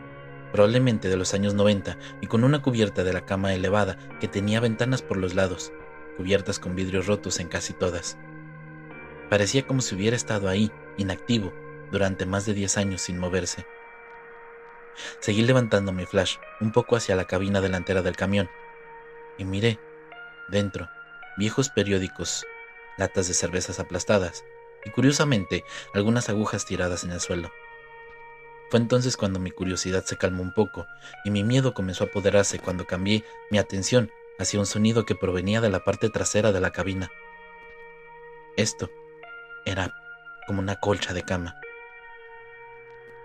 probablemente 0.52 1.08
de 1.08 1.16
los 1.16 1.34
años 1.34 1.54
90 1.54 1.98
y 2.20 2.28
con 2.28 2.44
una 2.44 2.62
cubierta 2.62 3.02
de 3.02 3.12
la 3.12 3.26
cama 3.26 3.54
elevada 3.54 3.98
que 4.20 4.28
tenía 4.28 4.60
ventanas 4.60 5.02
por 5.02 5.16
los 5.16 5.34
lados, 5.34 5.72
cubiertas 6.16 6.60
con 6.60 6.76
vidrios 6.76 7.08
rotos 7.08 7.40
en 7.40 7.48
casi 7.48 7.72
todas. 7.72 8.16
Parecía 9.32 9.66
como 9.66 9.80
si 9.80 9.94
hubiera 9.94 10.14
estado 10.14 10.46
ahí, 10.46 10.70
inactivo, 10.98 11.54
durante 11.90 12.26
más 12.26 12.44
de 12.44 12.52
10 12.52 12.76
años 12.76 13.00
sin 13.00 13.16
moverse. 13.16 13.64
Seguí 15.20 15.40
levantando 15.40 15.90
mi 15.90 16.04
flash 16.04 16.36
un 16.60 16.70
poco 16.70 16.96
hacia 16.96 17.16
la 17.16 17.24
cabina 17.24 17.62
delantera 17.62 18.02
del 18.02 18.14
camión 18.14 18.50
y 19.38 19.46
miré, 19.46 19.78
dentro, 20.50 20.90
viejos 21.38 21.70
periódicos, 21.70 22.44
latas 22.98 23.26
de 23.26 23.32
cervezas 23.32 23.80
aplastadas 23.80 24.44
y 24.84 24.90
curiosamente 24.90 25.64
algunas 25.94 26.28
agujas 26.28 26.66
tiradas 26.66 27.02
en 27.02 27.12
el 27.12 27.20
suelo. 27.20 27.50
Fue 28.68 28.80
entonces 28.80 29.16
cuando 29.16 29.40
mi 29.40 29.50
curiosidad 29.50 30.04
se 30.04 30.18
calmó 30.18 30.42
un 30.42 30.52
poco 30.52 30.86
y 31.24 31.30
mi 31.30 31.42
miedo 31.42 31.72
comenzó 31.72 32.04
a 32.04 32.08
apoderarse 32.08 32.58
cuando 32.58 32.86
cambié 32.86 33.24
mi 33.50 33.56
atención 33.56 34.12
hacia 34.38 34.60
un 34.60 34.66
sonido 34.66 35.06
que 35.06 35.14
provenía 35.14 35.62
de 35.62 35.70
la 35.70 35.84
parte 35.84 36.10
trasera 36.10 36.52
de 36.52 36.60
la 36.60 36.72
cabina. 36.72 37.10
Esto 38.58 38.90
era 39.64 39.94
como 40.46 40.60
una 40.60 40.76
colcha 40.76 41.12
de 41.12 41.22
cama. 41.22 41.56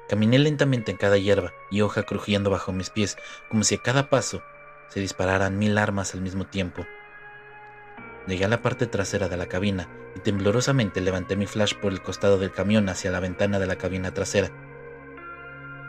Caminé 0.09 0.39
lentamente 0.39 0.91
en 0.91 0.97
cada 0.97 1.17
hierba 1.17 1.51
y 1.69 1.81
hoja 1.81 2.03
crujiendo 2.03 2.49
bajo 2.49 2.71
mis 2.71 2.89
pies, 2.89 3.17
como 3.49 3.63
si 3.63 3.75
a 3.75 3.81
cada 3.81 4.09
paso 4.09 4.41
se 4.87 4.99
dispararan 4.99 5.57
mil 5.57 5.77
armas 5.77 6.13
al 6.13 6.21
mismo 6.21 6.45
tiempo. 6.45 6.85
Llegué 8.25 8.45
a 8.45 8.49
la 8.49 8.61
parte 8.61 8.87
trasera 8.87 9.27
de 9.27 9.37
la 9.37 9.47
cabina 9.47 9.89
y 10.15 10.19
temblorosamente 10.19 11.01
levanté 11.01 11.35
mi 11.35 11.45
flash 11.45 11.75
por 11.75 11.91
el 11.91 12.01
costado 12.01 12.37
del 12.37 12.51
camión 12.51 12.87
hacia 12.89 13.11
la 13.11 13.19
ventana 13.19 13.59
de 13.59 13.67
la 13.67 13.77
cabina 13.77 14.13
trasera. 14.13 14.49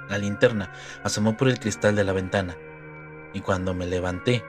La 0.08 0.18
linterna 0.18 0.72
asomó 1.04 1.36
por 1.36 1.48
el 1.48 1.60
cristal 1.60 1.94
de 1.94 2.04
la 2.04 2.12
ventana, 2.12 2.56
y 3.34 3.40
cuando 3.40 3.74
me 3.74 3.86
levanté, 3.86 4.42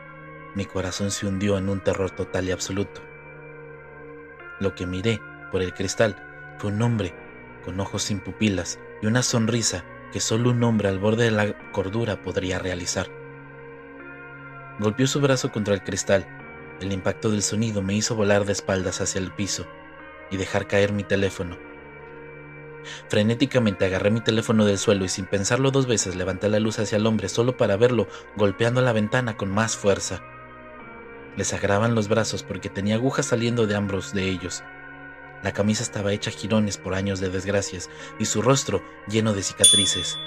mi 0.56 0.66
corazón 0.66 1.12
se 1.12 1.28
hundió 1.28 1.58
en 1.58 1.70
un 1.70 1.82
terror 1.82 2.12
total 2.12 2.48
y 2.48 2.52
absoluto. 2.52 3.02
Lo 4.60 4.74
que 4.74 4.86
miré 4.86 5.20
por 5.52 5.62
el 5.62 5.74
cristal 5.74 6.16
fue 6.58 6.72
un 6.72 6.82
hombre 6.82 7.14
con 7.64 7.80
ojos 7.80 8.04
sin 8.04 8.20
pupilas 8.20 8.80
y 9.02 9.08
una 9.08 9.24
sonrisa 9.24 9.84
que 10.12 10.20
solo 10.20 10.52
un 10.52 10.64
hombre 10.64 10.90
al 10.90 11.00
borde 11.00 11.26
de 11.26 11.32
la 11.32 11.72
cordura 11.72 12.22
podría 12.22 12.60
realizar. 12.60 13.08
Golpeó 14.80 15.08
su 15.08 15.20
brazo 15.20 15.52
contra 15.52 15.74
el 15.74 15.84
cristal. 15.84 16.26
El 16.80 16.94
impacto 16.94 17.30
del 17.30 17.44
sonido 17.44 17.82
me 17.82 17.94
hizo 17.94 18.16
volar 18.16 18.46
de 18.46 18.54
espaldas 18.54 19.02
hacia 19.02 19.20
el 19.20 19.32
piso. 19.32 19.68
y 20.32 20.38
dejar 20.38 20.68
caer 20.68 20.94
mi 20.94 21.04
teléfono. 21.04 21.58
Frenéticamente 23.08 23.86
agarré 23.86 24.12
mi 24.12 24.22
teléfono 24.22 24.64
del 24.64 24.78
suelo 24.78 25.06
y 25.06 25.10
sin 25.10 25.26
pensarlo 25.26 25.72
dos 25.72 25.88
veces 25.88 26.16
levanté 26.16 26.50
la 26.50 26.60
luz 26.60 26.78
hacia 26.78 26.98
el 26.98 27.08
hombre 27.08 27.30
solo 27.30 27.58
para 27.58 27.78
verlo 27.78 28.08
golpeando 28.36 28.82
la 28.82 28.94
ventana 28.94 29.38
con 29.38 29.50
más 29.50 29.76
fuerza. 29.76 30.22
Les 31.36 31.48
sagraban 31.48 31.96
los 31.96 32.08
brazos 32.08 32.44
porque 32.44 32.70
tenía 32.70 32.96
agujas 32.96 33.26
saliendo 33.26 33.66
de 33.66 33.76
ambos 33.76 34.14
de 34.14 34.30
ellos. 34.30 34.64
La 35.44 35.54
camisa 35.54 35.84
estaba 35.84 36.12
hecha 36.12 36.32
jirones 36.32 36.78
por 36.78 36.94
años 36.94 37.20
de 37.20 37.30
desgracias 37.30 37.90
y 38.20 38.26
su 38.26 38.42
rostro 38.42 38.84
lleno 39.08 39.34
de 39.34 39.44
cicatrices. 39.44 40.18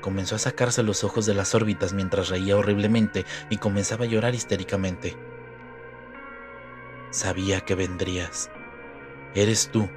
Comenzó 0.00 0.34
a 0.34 0.38
sacarse 0.38 0.82
los 0.82 1.04
ojos 1.04 1.26
de 1.26 1.34
las 1.34 1.54
órbitas 1.54 1.92
mientras 1.92 2.28
reía 2.28 2.56
horriblemente 2.56 3.24
y 3.50 3.58
comenzaba 3.58 4.04
a 4.04 4.08
llorar 4.08 4.34
histéricamente. 4.34 5.16
Sabía 7.10 7.60
que 7.60 7.74
vendrías. 7.76 8.50
Eres 9.34 9.70
tú, 9.70 9.88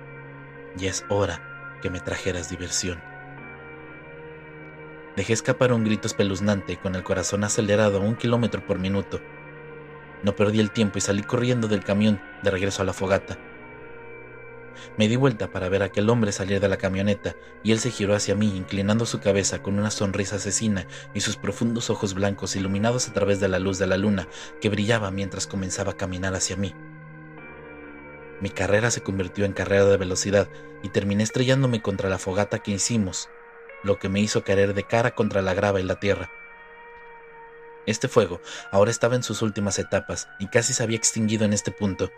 y 0.80 0.86
es 0.86 1.04
hora 1.10 1.80
que 1.82 1.90
me 1.90 2.00
trajeras 2.00 2.50
diversión. 2.50 3.02
Dejé 5.16 5.34
escapar 5.34 5.74
un 5.74 5.84
grito 5.84 6.08
espeluznante 6.08 6.78
con 6.78 6.96
el 6.96 7.04
corazón 7.04 7.44
acelerado 7.44 7.98
a 7.98 8.02
un 8.02 8.16
kilómetro 8.16 8.64
por 8.64 8.78
minuto. 8.78 9.20
No 10.22 10.36
perdí 10.36 10.60
el 10.60 10.70
tiempo 10.70 11.00
y 11.00 11.02
salí 11.02 11.24
corriendo 11.24 11.68
del 11.68 11.84
camión 11.84 12.22
de 12.44 12.52
regreso 12.52 12.84
a 12.84 12.86
la 12.86 12.94
fogata. 12.94 13.38
Me 14.98 15.08
di 15.08 15.16
vuelta 15.16 15.52
para 15.52 15.70
ver 15.70 15.82
a 15.82 15.86
aquel 15.86 16.10
hombre 16.10 16.32
salir 16.32 16.60
de 16.60 16.68
la 16.68 16.78
camioneta 16.78 17.36
y 17.64 17.72
él 17.72 17.80
se 17.80 17.92
giró 17.92 18.16
hacia 18.16 18.36
mí 18.36 18.56
inclinando 18.56 19.06
su 19.06 19.20
cabeza 19.20 19.62
con 19.62 19.78
una 19.78 19.92
sonrisa 19.92 20.38
asesina 20.38 20.88
y 21.14 21.22
sus 21.22 21.38
profundos 21.38 21.90
ojos 21.90 22.14
blancos 22.14 22.56
iluminados 22.56 23.08
a 23.08 23.14
través 23.14 23.40
de 23.40 23.48
la 23.48 23.60
luz 23.60 23.78
de 23.78 23.88
la 23.88 23.98
luna 23.98 24.28
que 24.62 24.70
brillaba 24.70 25.12
mientras 25.12 25.48
comenzaba 25.48 25.92
a 25.92 25.98
caminar 25.98 26.34
hacia 26.36 26.56
mí. 26.56 26.74
Mi 28.40 28.50
carrera 28.50 28.92
se 28.92 29.02
convirtió 29.02 29.46
en 29.46 29.54
carrera 29.54 29.86
de 29.86 29.98
velocidad 29.98 30.48
y 30.84 30.90
terminé 30.90 31.24
estrellándome 31.24 31.82
contra 31.82 32.10
la 32.10 32.20
fogata 32.20 32.60
que 32.60 32.72
hicimos, 32.72 33.30
lo 33.84 33.98
que 33.98 34.10
me 34.10 34.20
hizo 34.20 34.44
caer 34.44 34.74
de 34.74 34.84
cara 34.84 35.16
contra 35.16 35.42
la 35.42 35.54
grava 35.54 35.80
y 35.80 35.84
la 35.84 36.00
tierra. 36.00 36.30
Este 37.88 38.08
fuego 38.08 38.42
ahora 38.70 38.92
estaba 38.92 39.16
en 39.16 39.24
sus 39.24 39.42
últimas 39.42 39.80
etapas 39.80 40.28
y 40.40 40.48
casi 40.48 40.74
se 40.74 40.84
había 40.84 40.98
extinguido 40.98 41.46
en 41.46 41.54
este 41.54 41.72
punto. 41.72 42.12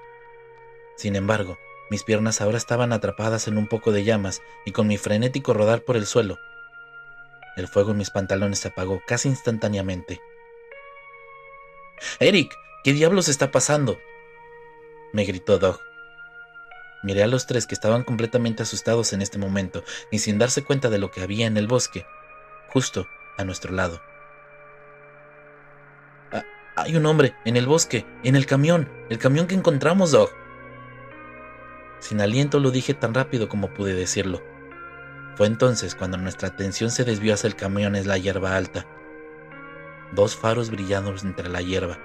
Sin 0.98 1.16
embargo, 1.16 1.58
mis 1.90 2.04
piernas 2.04 2.42
ahora 2.42 2.58
estaban 2.58 2.94
atrapadas 2.94 3.48
en 3.48 3.58
un 3.58 3.68
poco 3.68 3.92
de 3.92 4.04
llamas 4.04 4.42
y 4.66 4.72
con 4.72 4.88
mi 4.88 4.98
frenético 4.98 5.54
rodar 5.54 5.82
por 5.82 5.98
el 5.98 6.06
suelo. 6.06 6.38
El 7.56 7.68
fuego 7.68 7.92
en 7.92 7.98
mis 7.98 8.12
pantalones 8.12 8.60
se 8.60 8.70
apagó 8.70 9.02
casi 9.08 9.28
instantáneamente. 9.28 10.22
Eric, 12.20 12.56
¿qué 12.84 12.94
diablos 12.94 13.28
está 13.28 13.52
pasando? 13.52 14.00
me 15.12 15.26
gritó 15.26 15.58
Doug. 15.58 15.80
Miré 17.02 17.24
a 17.24 17.28
los 17.28 17.48
tres 17.48 17.66
que 17.66 17.74
estaban 17.74 18.04
completamente 18.04 18.64
asustados 18.64 19.14
en 19.14 19.22
este 19.22 19.38
momento 19.38 19.84
y 20.12 20.20
sin 20.20 20.38
darse 20.38 20.64
cuenta 20.64 20.90
de 20.90 21.00
lo 21.00 21.12
que 21.12 21.22
había 21.22 21.48
en 21.48 21.58
el 21.58 21.68
bosque, 21.68 22.06
justo 22.68 23.08
a 23.38 23.46
nuestro 23.46 23.74
lado. 23.74 24.02
Ah, 26.32 26.44
hay 26.76 26.96
un 26.96 27.06
hombre 27.06 27.34
en 27.46 27.56
el 27.56 27.66
bosque, 27.66 28.06
en 28.24 28.36
el 28.36 28.46
camión, 28.46 28.92
el 29.10 29.18
camión 29.18 29.48
que 29.48 29.56
encontramos, 29.56 30.12
Doug. 30.12 30.30
Sin 32.00 32.22
aliento 32.22 32.60
lo 32.60 32.72
dije 32.72 32.94
tan 32.94 33.14
rápido 33.14 33.50
como 33.50 33.74
pude 33.74 33.94
decirlo. 33.94 34.42
Fue 35.36 35.48
entonces 35.48 35.96
cuando 35.96 36.18
nuestra 36.18 36.50
atención 36.50 36.92
se 36.92 37.04
desvió 37.06 37.34
hacia 37.34 37.48
el 37.48 37.56
camión 37.56 37.96
en 37.96 38.08
la 38.08 38.18
hierba 38.18 38.56
alta. 38.56 38.86
Dos 40.12 40.36
faros 40.36 40.70
brillaron 40.70 41.16
entre 41.24 41.50
la 41.50 41.62
hierba. 41.62 41.98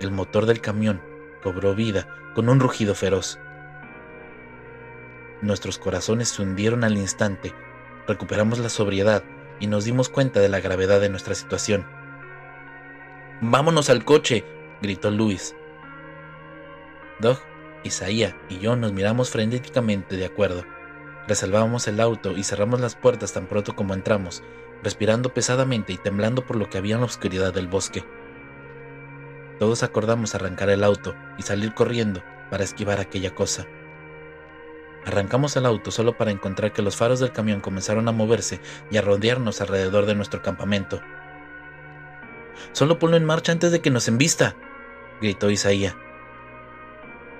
El 0.00 0.10
motor 0.10 0.46
del 0.46 0.60
camión 0.60 1.00
cobró 1.42 1.74
vida 1.74 2.08
con 2.34 2.48
un 2.48 2.60
rugido 2.60 2.94
feroz. 2.94 3.38
Nuestros 5.42 5.78
corazones 5.78 6.28
se 6.28 6.42
hundieron 6.42 6.84
al 6.84 6.96
instante, 6.96 7.54
recuperamos 8.06 8.58
la 8.58 8.68
sobriedad 8.68 9.22
y 9.58 9.66
nos 9.66 9.84
dimos 9.84 10.08
cuenta 10.08 10.40
de 10.40 10.48
la 10.48 10.60
gravedad 10.60 11.00
de 11.00 11.08
nuestra 11.08 11.34
situación. 11.34 11.86
Vámonos 13.40 13.90
al 13.90 14.04
coche, 14.04 14.44
gritó 14.82 15.10
Luis. 15.10 15.54
Doug 17.20 17.38
Isaía 17.82 18.36
y 18.48 18.58
yo 18.58 18.76
nos 18.76 18.92
miramos 18.92 19.30
frenéticamente 19.30 20.16
de 20.16 20.26
acuerdo. 20.26 20.64
Reservamos 21.26 21.86
el 21.88 22.00
auto 22.00 22.32
y 22.32 22.44
cerramos 22.44 22.80
las 22.80 22.96
puertas 22.96 23.32
tan 23.32 23.46
pronto 23.46 23.74
como 23.74 23.94
entramos, 23.94 24.42
respirando 24.82 25.32
pesadamente 25.32 25.92
y 25.92 25.98
temblando 25.98 26.46
por 26.46 26.56
lo 26.56 26.68
que 26.68 26.78
había 26.78 26.94
en 26.94 27.00
la 27.00 27.06
oscuridad 27.06 27.52
del 27.54 27.68
bosque. 27.68 28.04
Todos 29.58 29.82
acordamos 29.82 30.34
arrancar 30.34 30.70
el 30.70 30.84
auto 30.84 31.14
y 31.38 31.42
salir 31.42 31.74
corriendo 31.74 32.22
para 32.50 32.64
esquivar 32.64 33.00
aquella 33.00 33.34
cosa. 33.34 33.66
Arrancamos 35.06 35.56
el 35.56 35.66
auto 35.66 35.90
solo 35.90 36.16
para 36.16 36.30
encontrar 36.30 36.72
que 36.72 36.82
los 36.82 36.96
faros 36.96 37.20
del 37.20 37.32
camión 37.32 37.60
comenzaron 37.60 38.08
a 38.08 38.12
moverse 38.12 38.60
y 38.90 38.96
a 38.96 39.02
rodearnos 39.02 39.60
alrededor 39.60 40.06
de 40.06 40.14
nuestro 40.14 40.42
campamento. 40.42 41.00
Solo 42.72 42.98
ponlo 42.98 43.16
en 43.16 43.24
marcha 43.24 43.52
antes 43.52 43.72
de 43.72 43.80
que 43.80 43.90
nos 43.90 44.08
embista, 44.08 44.56
gritó 45.20 45.50
Isaía. 45.50 45.96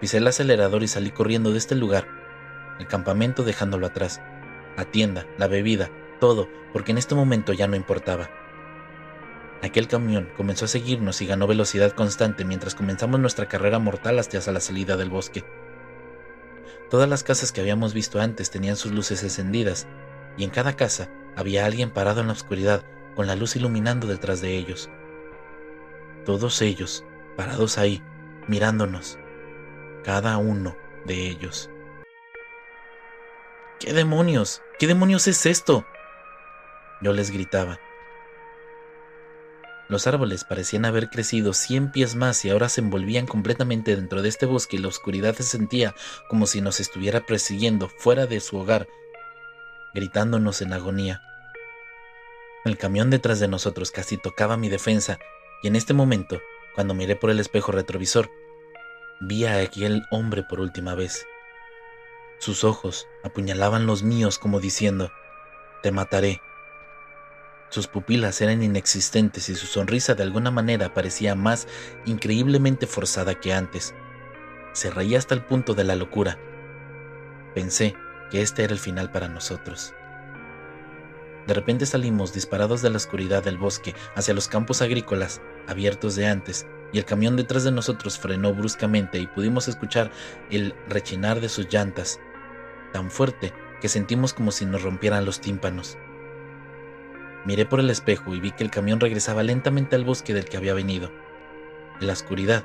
Pisé 0.01 0.17
el 0.17 0.27
acelerador 0.27 0.83
y 0.83 0.89
salí 0.89 1.11
corriendo 1.11 1.53
de 1.53 1.59
este 1.59 1.75
lugar, 1.75 2.09
el 2.79 2.87
campamento 2.87 3.43
dejándolo 3.43 3.87
atrás, 3.87 4.21
la 4.77 4.87
tienda, 4.87 5.27
la 5.37 5.47
bebida, 5.47 5.91
todo, 6.21 6.49
porque 6.73 6.93
en 6.93 6.99
este 6.99 7.15
momento 7.15 7.53
ya 7.53 7.67
no 7.67 7.77
importaba. 7.77 8.31
Aquel 9.63 9.89
camión 9.89 10.31
comenzó 10.39 10.65
a 10.65 10.69
seguirnos 10.69 11.21
y 11.21 11.27
ganó 11.27 11.47
velocidad 11.47 11.93
constante 11.93 12.47
mientras 12.47 12.75
comenzamos 12.75 13.21
nuestra 13.21 13.47
carrera 13.47 13.79
mortal 13.79 14.19
hasta 14.19 14.53
la 14.53 14.61
salida 14.61 14.97
del 14.97 15.11
bosque. 15.11 15.45
Todas 16.89 17.09
las 17.09 17.23
casas 17.23 17.53
que 17.53 17.61
habíamos 17.61 17.93
visto 17.93 18.21
antes 18.21 18.51
tenían 18.51 18.77
sus 18.77 18.93
luces 18.93 19.23
encendidas, 19.23 19.87
y 20.39 20.45
en 20.45 20.51
cada 20.51 20.77
casa 20.77 21.11
había 21.37 21.67
alguien 21.67 21.91
parado 21.91 22.23
en 22.23 22.29
la 22.29 22.33
oscuridad 22.33 22.83
con 23.15 23.27
la 23.27 23.37
luz 23.37 23.55
iluminando 23.55 24.07
detrás 24.07 24.41
de 24.41 24.57
ellos. 24.57 24.89
Todos 26.25 26.63
ellos, 26.63 27.05
parados 27.37 27.77
ahí, 27.77 28.03
mirándonos, 28.49 29.19
cada 30.05 30.39
uno 30.39 30.77
de 31.07 31.29
ellos. 31.29 31.71
¿Qué 33.79 33.93
demonios? 33.93 34.63
¿Qué 34.79 34.87
demonios 34.87 35.27
es 35.27 35.47
esto? 35.47 35.87
Yo 37.01 37.13
les 37.13 37.31
gritaba. 37.31 37.79
Los 39.89 40.07
árboles 40.07 40.45
parecían 40.45 40.85
haber 40.85 41.09
crecido 41.11 41.53
cien 41.53 41.91
pies 41.91 42.15
más 42.15 42.45
y 42.45 42.51
ahora 42.51 42.69
se 42.69 42.81
envolvían 42.81 43.27
completamente 43.27 43.97
dentro 43.97 44.23
de 44.23 44.29
este 44.29 44.47
bosque 44.47 44.77
y 44.77 44.79
la 44.79 44.89
oscuridad 44.89 45.35
se 45.35 45.43
sentía 45.43 45.95
como 46.29 46.47
si 46.47 46.61
nos 46.61 46.79
estuviera 46.79 47.27
persiguiendo 47.27 47.89
fuera 47.89 48.27
de 48.27 48.39
su 48.41 48.57
hogar, 48.59 48.87
gritándonos 49.93 50.63
en 50.63 50.75
agonía. 50.75 51.23
El 52.65 52.77
camión 52.79 53.11
detrás 53.11 53.41
de 53.41 53.49
nosotros 53.49 53.91
casi 53.91 54.17
tocaba 54.17 54.57
mi 54.57 54.69
defensa 54.69 55.19
y 55.63 55.69
en 55.69 55.75
este 55.75 55.93
momento, 55.93 56.41
cuando 56.75 56.95
miré 56.95 57.17
por 57.17 57.31
el 57.31 57.41
espejo 57.41 57.73
retrovisor, 57.73 58.31
vi 59.21 59.45
a 59.45 59.61
aquel 59.61 60.07
hombre 60.11 60.43
por 60.43 60.61
última 60.61 60.95
vez. 60.95 61.27
Sus 62.39 62.65
ojos 62.65 63.07
apuñalaban 63.23 63.87
los 63.87 64.03
míos 64.03 64.39
como 64.39 64.61
diciendo, 64.61 65.13
Te 65.83 65.93
mataré. 65.93 66.41
Sus 67.69 67.87
pupilas 67.87 68.41
eran 68.41 68.63
inexistentes 68.63 69.49
y 69.51 69.55
su 69.55 69.67
sonrisa 69.67 70.15
de 70.15 70.23
alguna 70.23 70.51
manera 70.51 70.95
parecía 70.95 71.35
más 71.35 71.69
increíblemente 72.07 72.87
forzada 72.87 73.39
que 73.39 73.53
antes. 73.53 73.95
Se 74.73 74.91
reía 74.91 75.19
hasta 75.19 75.35
el 75.35 75.45
punto 75.45 75.75
de 75.75 75.85
la 75.85 75.97
locura. 75.97 76.39
Pensé 77.55 77.95
que 78.31 78.41
este 78.41 78.65
era 78.65 78.73
el 78.73 78.79
final 78.79 79.13
para 79.13 79.29
nosotros. 79.29 79.95
De 81.47 81.55
repente 81.55 81.85
salimos 81.85 82.33
disparados 82.33 82.81
de 82.81 82.91
la 82.91 82.97
oscuridad 82.97 83.45
del 83.45 83.59
bosque 83.59 83.95
hacia 84.15 84.35
los 84.35 84.49
campos 84.49 84.83
agrícolas 84.83 85.41
abiertos 85.69 86.17
de 86.17 86.27
antes 86.27 86.67
y 86.92 86.98
el 86.98 87.05
camión 87.05 87.37
detrás 87.37 87.64
de 87.64 87.72
nosotros 87.72 88.18
frenó 88.18 88.55
bruscamente 88.55 89.18
y 89.18 89.26
pudimos 89.26 89.68
escuchar 89.68 90.11
el 90.50 90.74
rechinar 90.88 91.40
de 91.40 91.48
sus 91.48 91.72
llantas, 91.72 92.20
tan 92.92 93.11
fuerte 93.11 93.53
que 93.81 93.88
sentimos 93.88 94.35
como 94.35 94.50
si 94.50 94.66
nos 94.66 94.83
rompieran 94.83 95.24
los 95.24 95.40
tímpanos. 95.40 95.96
Miré 97.44 97.64
por 97.64 97.81
el 97.81 97.90
espejo 97.90 98.35
y 98.35 98.40
vi 98.40 98.53
que 98.53 98.64
el 98.64 98.70
camión 98.70 99.00
regresaba 99.00 99.42
lentamente 99.42 99.96
al 99.96 100.05
bosque 100.05 100.35
del 100.35 100.44
que 100.44 100.57
había 100.57 100.74
venido. 100.74 101.11
la 102.00 102.12
oscuridad 102.14 102.64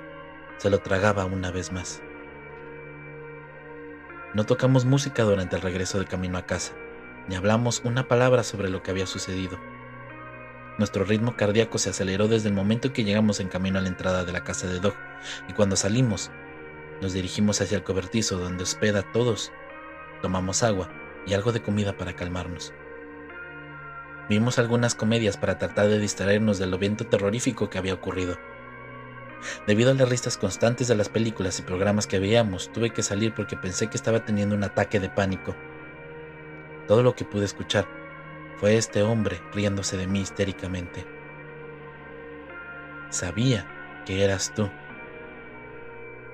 se 0.57 0.69
lo 0.69 0.79
tragaba 0.79 1.25
una 1.25 1.51
vez 1.51 1.71
más. 1.71 2.01
No 4.33 4.45
tocamos 4.45 4.85
música 4.85 5.23
durante 5.23 5.55
el 5.55 5.61
regreso 5.61 5.99
de 5.99 6.05
camino 6.05 6.38
a 6.38 6.45
casa, 6.45 6.73
ni 7.27 7.35
hablamos 7.35 7.81
una 7.83 8.07
palabra 8.07 8.43
sobre 8.43 8.69
lo 8.69 8.83
que 8.83 8.91
había 8.91 9.07
sucedido. 9.07 9.57
Nuestro 10.77 11.05
ritmo 11.05 11.38
cardíaco 11.38 11.77
se 11.77 11.91
aceleró 11.91 12.27
desde 12.27 12.49
el 12.49 12.53
momento 12.53 12.91
que 12.91 13.05
llegamos 13.05 13.39
en 13.39 13.47
camino 13.47 13.79
a 13.79 13.81
la 13.81 13.88
entrada 13.88 14.25
de 14.25 14.33
la 14.33 14.43
casa 14.43 14.67
de 14.67 14.81
Dog, 14.81 14.95
y 15.47 15.53
cuando 15.53 15.77
salimos, 15.77 16.31
nos 17.01 17.13
dirigimos 17.13 17.61
hacia 17.61 17.77
el 17.77 17.83
cobertizo 17.83 18.38
donde 18.38 18.63
hospeda 18.63 18.99
a 18.99 19.11
todos. 19.13 19.53
Tomamos 20.21 20.63
agua 20.63 20.89
y 21.25 21.33
algo 21.33 21.53
de 21.53 21.61
comida 21.61 21.95
para 21.95 22.15
calmarnos. 22.15 22.73
Vimos 24.27 24.59
algunas 24.59 24.95
comedias 24.95 25.38
para 25.38 25.57
tratar 25.57 25.88
de 25.88 25.99
distraernos 25.99 26.57
del 26.57 26.73
evento 26.73 27.05
terrorífico 27.05 27.69
que 27.69 27.77
había 27.77 27.93
ocurrido. 27.93 28.38
Debido 29.67 29.91
a 29.91 29.93
las 29.93 30.09
risas 30.09 30.38
constantes 30.38 30.88
de 30.88 30.95
las 30.95 31.07
películas 31.07 31.57
y 31.59 31.61
programas 31.61 32.07
que 32.07 32.19
veíamos, 32.19 32.71
tuve 32.73 32.89
que 32.89 33.03
salir 33.03 33.33
porque 33.33 33.55
pensé 33.55 33.88
que 33.88 33.97
estaba 33.97 34.25
teniendo 34.25 34.55
un 34.55 34.63
ataque 34.63 34.99
de 34.99 35.09
pánico. 35.09 35.55
Todo 36.88 37.01
lo 37.01 37.15
que 37.15 37.23
pude 37.23 37.45
escuchar 37.45 38.05
fue 38.58 38.78
este 38.78 39.04
hombre 39.04 39.41
riéndose 39.54 39.98
de 39.98 40.08
mí 40.08 40.22
histéricamente. 40.22 41.06
Sabía 43.10 44.04
que 44.06 44.24
eras 44.24 44.54
tú. 44.54 44.70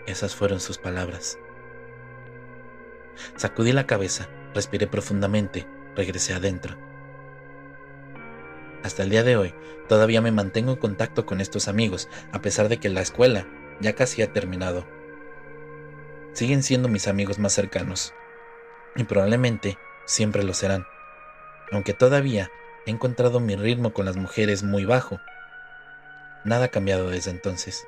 Esas 0.06 0.36
fueron 0.36 0.60
sus 0.60 0.78
palabras. 0.78 1.38
Sacudí 3.36 3.72
la 3.72 3.86
cabeza, 3.86 4.30
respiré 4.54 4.88
profundamente, 4.88 5.68
regresé 5.96 6.34
adentro. 6.34 6.78
Hasta 8.84 9.04
el 9.04 9.10
día 9.10 9.24
de 9.24 9.38
hoy, 9.38 9.54
todavía 9.88 10.22
me 10.22 10.32
mantengo 10.32 10.72
en 10.72 10.80
contacto 10.80 11.26
con 11.26 11.40
estos 11.40 11.68
amigos, 11.68 12.10
a 12.32 12.42
pesar 12.42 12.68
de 12.68 12.78
que 12.78 12.90
la 12.90 13.02
escuela 13.02 13.46
ya 13.80 13.94
casi 13.94 14.22
ha 14.22 14.34
terminado. 14.34 14.86
Siguen 16.34 16.64
siendo 16.64 16.88
mis 16.88 17.08
amigos 17.08 17.38
más 17.38 17.54
cercanos, 17.54 18.14
y 18.96 19.04
probablemente 19.04 19.78
siempre 20.06 20.44
lo 20.44 20.54
serán, 20.54 20.86
aunque 21.72 21.94
todavía 21.94 22.52
he 22.86 22.92
encontrado 22.92 23.40
mi 23.40 23.56
ritmo 23.56 23.94
con 23.94 24.06
las 24.06 24.18
mujeres 24.18 24.64
muy 24.64 24.86
bajo. 24.86 25.20
Nada 26.44 26.66
ha 26.66 26.70
cambiado 26.70 27.10
desde 27.10 27.32
entonces. 27.32 27.86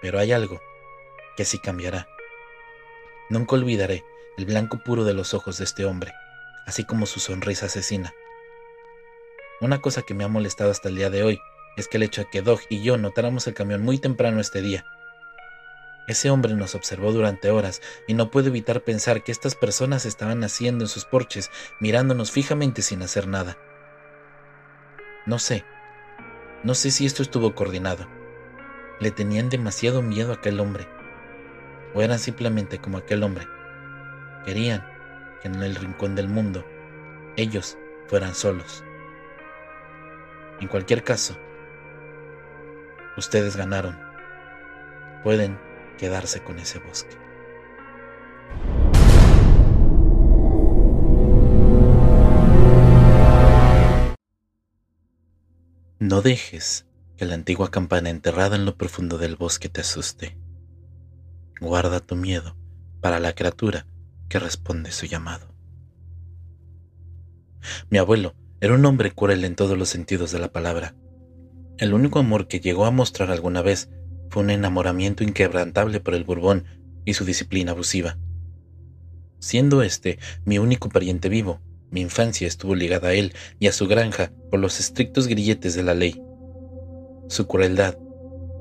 Pero 0.00 0.18
hay 0.18 0.32
algo 0.32 0.60
que 1.36 1.44
sí 1.44 1.58
cambiará. 1.58 2.06
Nunca 3.30 3.54
olvidaré 3.56 4.04
el 4.36 4.44
blanco 4.46 4.78
puro 4.84 5.04
de 5.04 5.14
los 5.14 5.34
ojos 5.34 5.58
de 5.58 5.64
este 5.64 5.84
hombre, 5.84 6.12
así 6.66 6.84
como 6.84 7.06
su 7.06 7.20
sonrisa 7.20 7.66
asesina. 7.66 8.14
Una 9.60 9.80
cosa 9.80 10.02
que 10.02 10.14
me 10.14 10.24
ha 10.24 10.28
molestado 10.28 10.70
hasta 10.70 10.88
el 10.88 10.96
día 10.96 11.10
de 11.10 11.22
hoy 11.22 11.40
es 11.76 11.88
que 11.88 11.96
el 11.96 12.02
hecho 12.02 12.22
de 12.22 12.30
que 12.30 12.42
Dog 12.42 12.60
y 12.68 12.82
yo 12.82 12.98
notáramos 12.98 13.46
el 13.46 13.54
camión 13.54 13.82
muy 13.82 13.98
temprano 13.98 14.40
este 14.40 14.60
día. 14.60 14.84
Ese 16.08 16.30
hombre 16.30 16.54
nos 16.54 16.74
observó 16.74 17.12
durante 17.12 17.50
horas 17.50 17.80
y 18.08 18.14
no 18.14 18.30
puedo 18.30 18.48
evitar 18.48 18.82
pensar 18.82 19.22
que 19.22 19.32
estas 19.32 19.54
personas 19.54 20.04
estaban 20.04 20.42
haciendo 20.42 20.84
en 20.84 20.88
sus 20.88 21.04
porches, 21.04 21.50
mirándonos 21.80 22.30
fijamente 22.30 22.82
sin 22.82 23.02
hacer 23.02 23.28
nada. 23.28 23.56
No 25.26 25.38
sé, 25.38 25.64
no 26.64 26.74
sé 26.74 26.90
si 26.90 27.06
esto 27.06 27.22
estuvo 27.22 27.54
coordinado. 27.54 28.06
Le 28.98 29.10
tenían 29.10 29.48
demasiado 29.48 30.02
miedo 30.02 30.32
a 30.32 30.36
aquel 30.36 30.58
hombre 30.60 30.86
o 31.94 32.02
eran 32.02 32.18
simplemente 32.18 32.78
como 32.78 32.98
aquel 32.98 33.22
hombre. 33.22 33.46
Querían 34.44 34.84
que 35.40 35.48
en 35.48 35.62
el 35.62 35.74
rincón 35.74 36.14
del 36.14 36.28
mundo 36.28 36.64
ellos 37.36 37.76
fueran 38.08 38.34
solos. 38.34 38.84
En 40.60 40.68
cualquier 40.68 41.02
caso, 41.02 41.36
ustedes 43.16 43.56
ganaron. 43.56 43.98
Pueden 45.22 45.58
quedarse 46.02 46.42
con 46.42 46.58
ese 46.58 46.80
bosque. 46.80 47.16
No 56.00 56.22
dejes 56.22 56.86
que 57.16 57.24
la 57.24 57.34
antigua 57.34 57.70
campana 57.70 58.10
enterrada 58.10 58.56
en 58.56 58.64
lo 58.64 58.76
profundo 58.76 59.16
del 59.16 59.36
bosque 59.36 59.68
te 59.68 59.82
asuste 59.82 60.36
guarda 61.60 62.00
tu 62.00 62.16
miedo 62.16 62.56
para 63.00 63.20
la 63.20 63.36
criatura 63.36 63.86
que 64.28 64.40
responde 64.40 64.90
su 64.90 65.06
llamado. 65.06 65.54
Mi 67.90 67.98
abuelo 67.98 68.34
era 68.60 68.74
un 68.74 68.84
hombre 68.86 69.12
cruel 69.12 69.44
en 69.44 69.54
todos 69.54 69.78
los 69.78 69.88
sentidos 69.88 70.32
de 70.32 70.40
la 70.40 70.50
palabra. 70.50 70.96
El 71.78 71.94
único 71.94 72.18
amor 72.18 72.48
que 72.48 72.58
llegó 72.58 72.86
a 72.86 72.90
mostrar 72.90 73.30
alguna 73.30 73.62
vez 73.62 73.88
fue 74.32 74.42
un 74.42 74.48
enamoramiento 74.48 75.22
inquebrantable 75.24 76.00
por 76.00 76.14
el 76.14 76.24
Borbón 76.24 76.64
y 77.04 77.12
su 77.12 77.26
disciplina 77.26 77.72
abusiva. 77.72 78.16
Siendo 79.40 79.82
este 79.82 80.18
mi 80.46 80.58
único 80.58 80.88
pariente 80.88 81.28
vivo, 81.28 81.60
mi 81.90 82.00
infancia 82.00 82.48
estuvo 82.48 82.74
ligada 82.74 83.08
a 83.08 83.12
él 83.12 83.34
y 83.58 83.66
a 83.66 83.72
su 83.72 83.86
granja 83.86 84.32
por 84.50 84.58
los 84.58 84.80
estrictos 84.80 85.26
grilletes 85.26 85.74
de 85.74 85.82
la 85.82 85.92
ley. 85.92 86.22
Su 87.28 87.46
crueldad, 87.46 87.98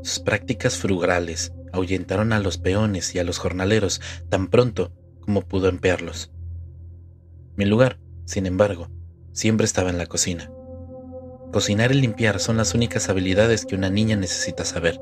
sus 0.03 0.19
prácticas 0.19 0.75
frugales, 0.75 1.53
ahuyentaron 1.71 2.33
a 2.33 2.41
los 2.41 2.57
peones 2.57 3.15
y 3.15 3.19
a 3.19 3.23
los 3.23 3.37
jornaleros 3.37 4.01
tan 4.27 4.49
pronto 4.49 4.91
como 5.21 5.41
pudo 5.41 5.69
empearlos. 5.69 6.33
Mi 7.55 7.63
lugar, 7.63 7.97
sin 8.25 8.45
embargo, 8.45 8.89
siempre 9.31 9.63
estaba 9.63 9.89
en 9.89 9.97
la 9.97 10.07
cocina. 10.07 10.51
Cocinar 11.53 11.93
y 11.93 12.01
limpiar 12.01 12.41
son 12.41 12.57
las 12.57 12.73
únicas 12.73 13.07
habilidades 13.07 13.65
que 13.65 13.75
una 13.75 13.89
niña 13.89 14.17
necesita 14.17 14.65
saber. 14.65 14.99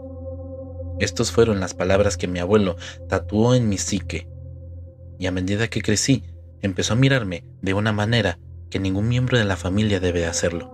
Estos 1.00 1.32
fueron 1.32 1.60
las 1.60 1.74
palabras 1.74 2.18
que 2.18 2.28
mi 2.28 2.40
abuelo 2.40 2.76
tatuó 3.08 3.56
en 3.56 3.70
mi 3.70 3.78
psique, 3.78 4.28
y 5.18 5.28
a 5.28 5.32
medida 5.32 5.68
que 5.68 5.82
crecí, 5.82 6.24
empezó 6.62 6.94
a 6.94 6.98
mirarme 6.98 7.44
de 7.62 7.74
una 7.74 7.92
manera 7.92 8.40
que 8.70 8.80
ningún 8.80 9.08
miembro 9.08 9.38
de 9.38 9.46
la 9.46 9.56
familia 9.56 10.00
debe 10.00 10.26
hacerlo. 10.26 10.72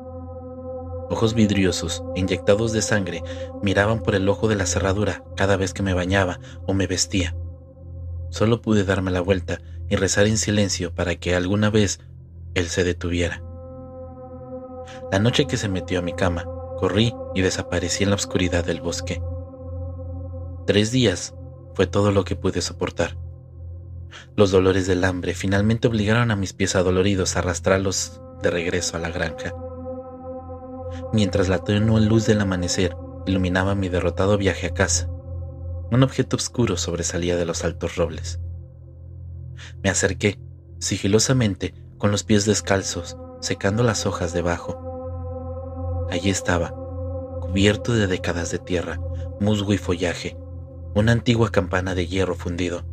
Ojos 1.10 1.36
vidriosos, 1.36 2.04
inyectados 2.16 2.72
de 2.74 2.82
sangre, 2.82 3.24
miraban 3.62 4.02
por 4.02 4.16
el 4.16 4.28
ojo 4.28 4.48
de 4.48 4.56
la 4.56 4.66
cerradura 4.66 5.24
cada 5.36 5.56
vez 5.56 5.74
que 5.74 5.84
me 5.84 5.94
bañaba 5.94 6.40
o 6.66 6.74
me 6.74 6.88
vestía. 6.88 7.36
Solo 8.30 8.62
pude 8.62 8.84
darme 8.84 9.12
la 9.12 9.22
vuelta 9.22 9.62
y 9.90 9.96
rezar 9.96 10.26
en 10.26 10.38
silencio 10.38 10.94
para 10.94 11.16
que 11.16 11.36
alguna 11.36 11.70
vez 11.70 12.00
él 12.56 12.68
se 12.68 12.84
detuviera. 12.84 13.44
La 15.12 15.20
noche 15.20 15.46
que 15.46 15.58
se 15.58 15.70
metió 15.70 16.00
a 16.00 16.02
mi 16.02 16.14
cama, 16.14 16.46
corrí 16.78 17.14
y 17.36 17.42
desaparecí 17.42 18.04
en 18.04 18.10
la 18.10 18.16
oscuridad 18.16 18.66
del 18.66 18.82
bosque. 18.82 19.22
Tres 20.66 20.92
días 20.92 21.34
fue 21.74 21.88
todo 21.88 22.12
lo 22.12 22.26
que 22.26 22.36
pude 22.36 22.62
soportar. 22.62 23.18
Los 24.36 24.52
dolores 24.52 24.88
del 24.88 25.04
hambre 25.04 25.34
finalmente 25.34 25.88
obligaron 25.88 26.32
a 26.32 26.36
mis 26.36 26.54
pies 26.54 26.76
adoloridos 26.76 27.36
a 27.36 27.40
arrastrarlos 27.40 28.22
de 28.42 28.50
regreso 28.50 28.98
a 28.98 29.00
la 29.00 29.10
granja 29.10 29.54
mientras 31.14 31.50
la 31.50 31.60
tenue 31.60 32.02
luz 32.02 32.26
del 32.26 32.42
amanecer 32.42 32.96
iluminaba 33.26 33.76
mi 33.76 33.90
derrotado 33.90 34.38
viaje 34.38 34.68
a 34.68 34.74
casa. 34.74 35.10
Un 35.92 36.04
objeto 36.04 36.36
oscuro 36.36 36.78
sobresalía 36.78 37.38
de 37.38 37.46
los 37.46 37.64
altos 37.64 37.96
robles. 37.96 38.40
Me 39.84 39.90
acerqué, 39.90 40.40
sigilosamente, 40.80 41.74
con 41.98 42.12
los 42.12 42.24
pies 42.24 42.46
descalzos, 42.46 43.18
secando 43.40 43.84
las 43.84 44.06
hojas 44.06 44.34
debajo. 44.34 46.08
Allí 46.12 46.30
estaba, 46.30 46.72
cubierto 47.42 47.94
de 47.94 48.08
décadas 48.08 48.52
de 48.52 48.60
tierra, 48.60 49.00
musgo 49.40 49.74
y 49.74 49.78
follaje, 49.78 50.38
una 50.96 51.12
antigua 51.12 51.52
campana 51.52 51.94
de 51.94 52.08
hierro 52.08 52.36
fundido. 52.36 52.86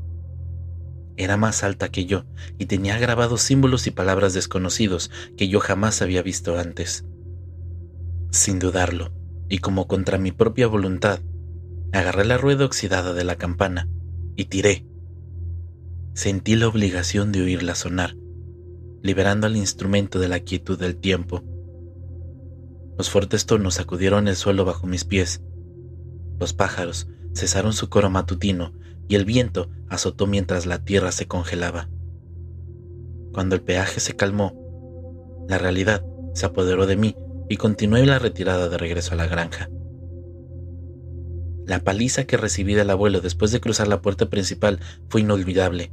Era 1.16 1.36
más 1.36 1.62
alta 1.62 1.90
que 1.90 2.04
yo 2.04 2.24
y 2.58 2.66
tenía 2.66 2.98
grabados 2.98 3.42
símbolos 3.42 3.86
y 3.86 3.92
palabras 3.92 4.34
desconocidos 4.34 5.10
que 5.36 5.48
yo 5.48 5.60
jamás 5.60 6.02
había 6.02 6.20
visto 6.20 6.58
antes. 6.58 7.04
Sin 8.30 8.58
dudarlo, 8.58 9.12
y 9.48 9.58
como 9.58 9.86
contra 9.86 10.18
mi 10.18 10.32
propia 10.32 10.66
voluntad, 10.66 11.20
agarré 11.92 12.24
la 12.24 12.38
rueda 12.38 12.64
oxidada 12.64 13.14
de 13.14 13.22
la 13.22 13.36
campana 13.36 13.88
y 14.34 14.46
tiré. 14.46 14.84
Sentí 16.14 16.56
la 16.56 16.66
obligación 16.66 17.30
de 17.30 17.42
oírla 17.42 17.76
sonar, 17.76 18.16
liberando 19.00 19.46
al 19.46 19.56
instrumento 19.56 20.18
de 20.18 20.28
la 20.28 20.40
quietud 20.40 20.76
del 20.76 20.96
tiempo. 20.96 21.44
Los 22.98 23.10
fuertes 23.10 23.46
tonos 23.46 23.74
sacudieron 23.74 24.26
el 24.26 24.34
suelo 24.34 24.64
bajo 24.64 24.88
mis 24.88 25.04
pies. 25.04 25.40
Los 26.40 26.52
pájaros 26.52 27.06
cesaron 27.34 27.72
su 27.72 27.88
coro 27.88 28.10
matutino 28.10 28.72
y 29.08 29.16
el 29.16 29.24
viento 29.24 29.68
azotó 29.88 30.26
mientras 30.26 30.66
la 30.66 30.84
tierra 30.84 31.12
se 31.12 31.26
congelaba. 31.26 31.88
Cuando 33.32 33.54
el 33.54 33.62
peaje 33.62 34.00
se 34.00 34.14
calmó, 34.14 35.46
la 35.48 35.58
realidad 35.58 36.04
se 36.34 36.46
apoderó 36.46 36.86
de 36.86 36.96
mí 36.96 37.16
y 37.48 37.56
continué 37.56 38.06
la 38.06 38.18
retirada 38.18 38.68
de 38.68 38.78
regreso 38.78 39.14
a 39.14 39.16
la 39.16 39.26
granja. 39.26 39.68
La 41.66 41.80
paliza 41.80 42.24
que 42.24 42.36
recibí 42.36 42.74
del 42.74 42.90
abuelo 42.90 43.20
después 43.20 43.52
de 43.52 43.60
cruzar 43.60 43.88
la 43.88 44.02
puerta 44.02 44.28
principal 44.28 44.80
fue 45.08 45.20
inolvidable. 45.20 45.92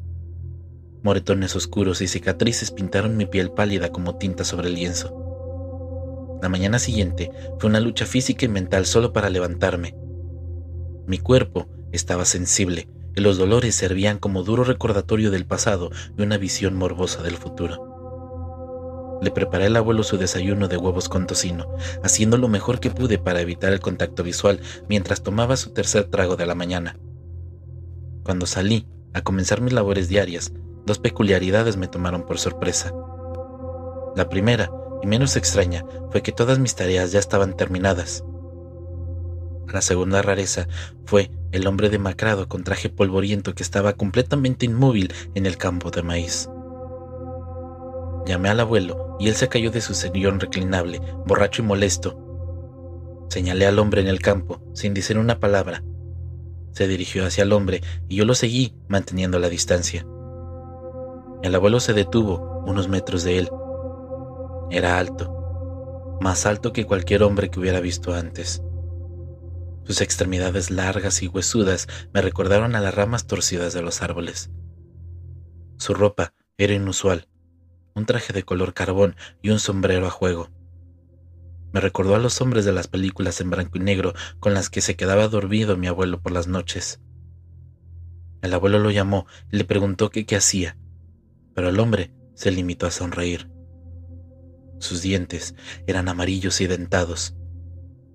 Moretones 1.04 1.56
oscuros 1.56 2.02
y 2.02 2.08
cicatrices 2.08 2.72
pintaron 2.72 3.18
mi 3.18 3.26
piel 3.26 3.52
pálida 3.52 3.90
como 3.90 4.18
tinta 4.18 4.44
sobre 4.44 4.68
el 4.68 4.76
lienzo. 4.76 6.40
La 6.42 6.50
mañana 6.50 6.80
siguiente 6.80 7.32
fue 7.60 7.70
una 7.70 7.80
lucha 7.80 8.06
física 8.06 8.46
y 8.46 8.50
mental 8.50 8.86
solo 8.86 9.14
para 9.14 9.30
levantarme. 9.30 9.96
Mi 11.10 11.18
cuerpo 11.18 11.68
estaba 11.92 12.24
sensible 12.24 12.88
y 13.16 13.22
los 13.22 13.40
dolores 13.40 13.74
servían 13.74 14.20
como 14.20 14.44
duro 14.44 14.64
recordatorio 14.64 15.32
del 15.32 15.48
pasado 15.48 15.90
y 16.16 16.22
una 16.22 16.38
visión 16.38 16.76
morbosa 16.76 17.24
del 17.24 17.36
futuro. 17.36 19.18
Le 19.20 19.32
preparé 19.32 19.66
al 19.66 19.76
abuelo 19.76 20.04
su 20.04 20.20
desayuno 20.20 20.68
de 20.68 20.78
huevos 20.78 21.10
con 21.10 21.26
tocino, 21.26 21.66
haciendo 22.04 22.38
lo 22.38 22.48
mejor 22.48 22.80
que 22.80 22.92
pude 22.92 23.18
para 23.18 23.42
evitar 23.42 23.74
el 23.74 23.80
contacto 23.80 24.22
visual 24.22 24.60
mientras 24.88 25.24
tomaba 25.24 25.58
su 25.58 25.72
tercer 25.72 26.04
trago 26.04 26.36
de 26.36 26.46
la 26.46 26.54
mañana. 26.54 26.96
Cuando 28.24 28.46
salí 28.46 28.88
a 29.16 29.24
comenzar 29.24 29.62
mis 29.62 29.74
labores 29.74 30.10
diarias, 30.10 30.54
dos 30.86 31.00
peculiaridades 31.00 31.76
me 31.76 31.88
tomaron 31.88 32.28
por 32.28 32.38
sorpresa. 32.38 32.94
La 34.16 34.30
primera, 34.30 34.70
y 35.02 35.08
menos 35.08 35.36
extraña, 35.38 35.84
fue 36.12 36.22
que 36.22 36.34
todas 36.34 36.60
mis 36.60 36.76
tareas 36.76 37.12
ya 37.12 37.18
estaban 37.18 37.58
terminadas. 37.58 38.24
La 39.72 39.82
segunda 39.82 40.22
rareza 40.22 40.68
fue 41.06 41.30
el 41.52 41.68
hombre 41.68 41.90
demacrado 41.90 42.48
con 42.48 42.64
traje 42.64 42.90
polvoriento 42.90 43.54
que 43.54 43.64
estaba 43.64 43.94
completamente 43.94 44.66
inmóvil 44.66 45.14
en 45.36 45.46
el 45.46 45.58
campo 45.58 45.92
de 45.92 46.02
maíz. 46.02 46.50
Llamé 48.26 48.50
al 48.50 48.60
abuelo 48.60 49.16
y 49.20 49.28
él 49.28 49.36
se 49.36 49.48
cayó 49.48 49.70
de 49.70 49.82
su 49.82 49.94
sillón 49.94 50.40
reclinable, 50.40 51.02
borracho 51.26 51.62
y 51.62 51.66
molesto. 51.66 52.18
Señalé 53.30 53.68
al 53.68 53.78
hombre 53.78 54.02
en 54.02 54.08
el 54.08 54.22
campo, 54.22 54.62
sin 54.74 54.94
decir 54.94 55.18
una 55.18 55.40
palabra. 55.40 55.84
Se 56.72 56.88
dirigió 56.88 57.26
hacia 57.26 57.44
el 57.44 57.52
hombre 57.52 57.82
y 58.08 58.16
yo 58.16 58.26
lo 58.26 58.34
seguí 58.34 58.74
manteniendo 58.88 59.38
la 59.38 59.50
distancia. 59.50 60.06
El 61.44 61.54
abuelo 61.54 61.80
se 61.80 61.94
detuvo 61.94 62.64
unos 62.66 62.88
metros 62.88 63.24
de 63.24 63.38
él. 63.38 63.50
Era 64.72 64.98
alto, 64.98 66.18
más 66.22 66.46
alto 66.46 66.74
que 66.74 66.86
cualquier 66.86 67.24
hombre 67.24 67.50
que 67.50 67.60
hubiera 67.60 67.80
visto 67.80 68.14
antes. 68.14 68.64
Sus 69.90 70.02
extremidades 70.02 70.70
largas 70.70 71.24
y 71.24 71.28
huesudas 71.28 71.88
me 72.14 72.22
recordaron 72.22 72.76
a 72.76 72.80
las 72.80 72.94
ramas 72.94 73.26
torcidas 73.26 73.74
de 73.74 73.82
los 73.82 74.04
árboles. 74.04 74.52
Su 75.80 75.96
ropa 75.96 76.36
era 76.60 76.76
inusual, 76.76 77.28
un 77.96 78.06
traje 78.06 78.32
de 78.32 78.44
color 78.44 78.76
carbón 78.76 79.16
y 79.42 79.50
un 79.50 79.58
sombrero 79.58 80.06
a 80.06 80.12
juego. 80.12 80.52
Me 81.74 81.80
recordó 81.80 82.14
a 82.14 82.20
los 82.20 82.40
hombres 82.40 82.66
de 82.66 82.72
las 82.72 82.88
películas 82.88 83.42
en 83.42 83.50
blanco 83.50 83.80
y 83.80 83.82
negro 83.82 84.14
con 84.40 84.54
las 84.54 84.70
que 84.70 84.82
se 84.82 84.96
quedaba 84.96 85.28
dormido 85.28 85.76
mi 85.76 85.88
abuelo 85.88 86.22
por 86.22 86.34
las 86.34 86.46
noches. 86.46 87.02
El 88.44 88.54
abuelo 88.54 88.78
lo 88.78 88.92
llamó 88.92 89.26
y 89.52 89.58
le 89.58 89.66
preguntó 89.66 90.12
qué 90.12 90.24
hacía, 90.36 90.78
pero 91.56 91.70
el 91.70 91.80
hombre 91.80 92.14
se 92.36 92.52
limitó 92.52 92.86
a 92.86 92.92
sonreír. 92.92 93.50
Sus 94.78 95.02
dientes 95.02 95.56
eran 95.88 96.10
amarillos 96.10 96.62
y 96.62 96.68
dentados. 96.68 97.34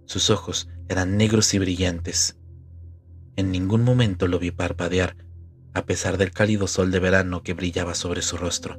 Sus 0.07 0.31
ojos 0.31 0.69
eran 0.89 1.17
negros 1.17 1.55
y 1.55 1.59
brillantes. 1.59 2.37
En 3.37 3.51
ningún 3.51 3.83
momento 3.83 4.29
lo 4.29 4.39
vi 4.39 4.51
parpadear, 4.51 5.17
a 5.73 5.87
pesar 5.87 6.19
del 6.19 6.31
cálido 6.31 6.67
sol 6.67 6.91
de 6.91 7.01
verano 7.01 7.43
que 7.43 7.55
brillaba 7.55 7.95
sobre 7.95 8.23
su 8.23 8.37
rostro. 8.37 8.79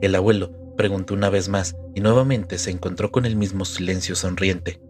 El 0.00 0.14
abuelo 0.14 0.52
preguntó 0.76 1.14
una 1.14 1.28
vez 1.28 1.48
más 1.48 1.76
y 1.94 2.00
nuevamente 2.00 2.58
se 2.58 2.70
encontró 2.70 3.10
con 3.10 3.26
el 3.26 3.36
mismo 3.36 3.64
silencio 3.64 4.14
sonriente. 4.14 4.80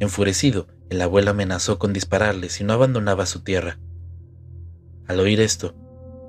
Enfurecido, 0.00 0.66
el 0.90 1.00
abuelo 1.00 1.30
amenazó 1.30 1.78
con 1.78 1.92
dispararle 1.92 2.48
si 2.50 2.64
no 2.64 2.72
abandonaba 2.72 3.26
su 3.26 3.42
tierra. 3.42 3.78
Al 5.06 5.20
oír 5.20 5.40
esto, 5.40 5.74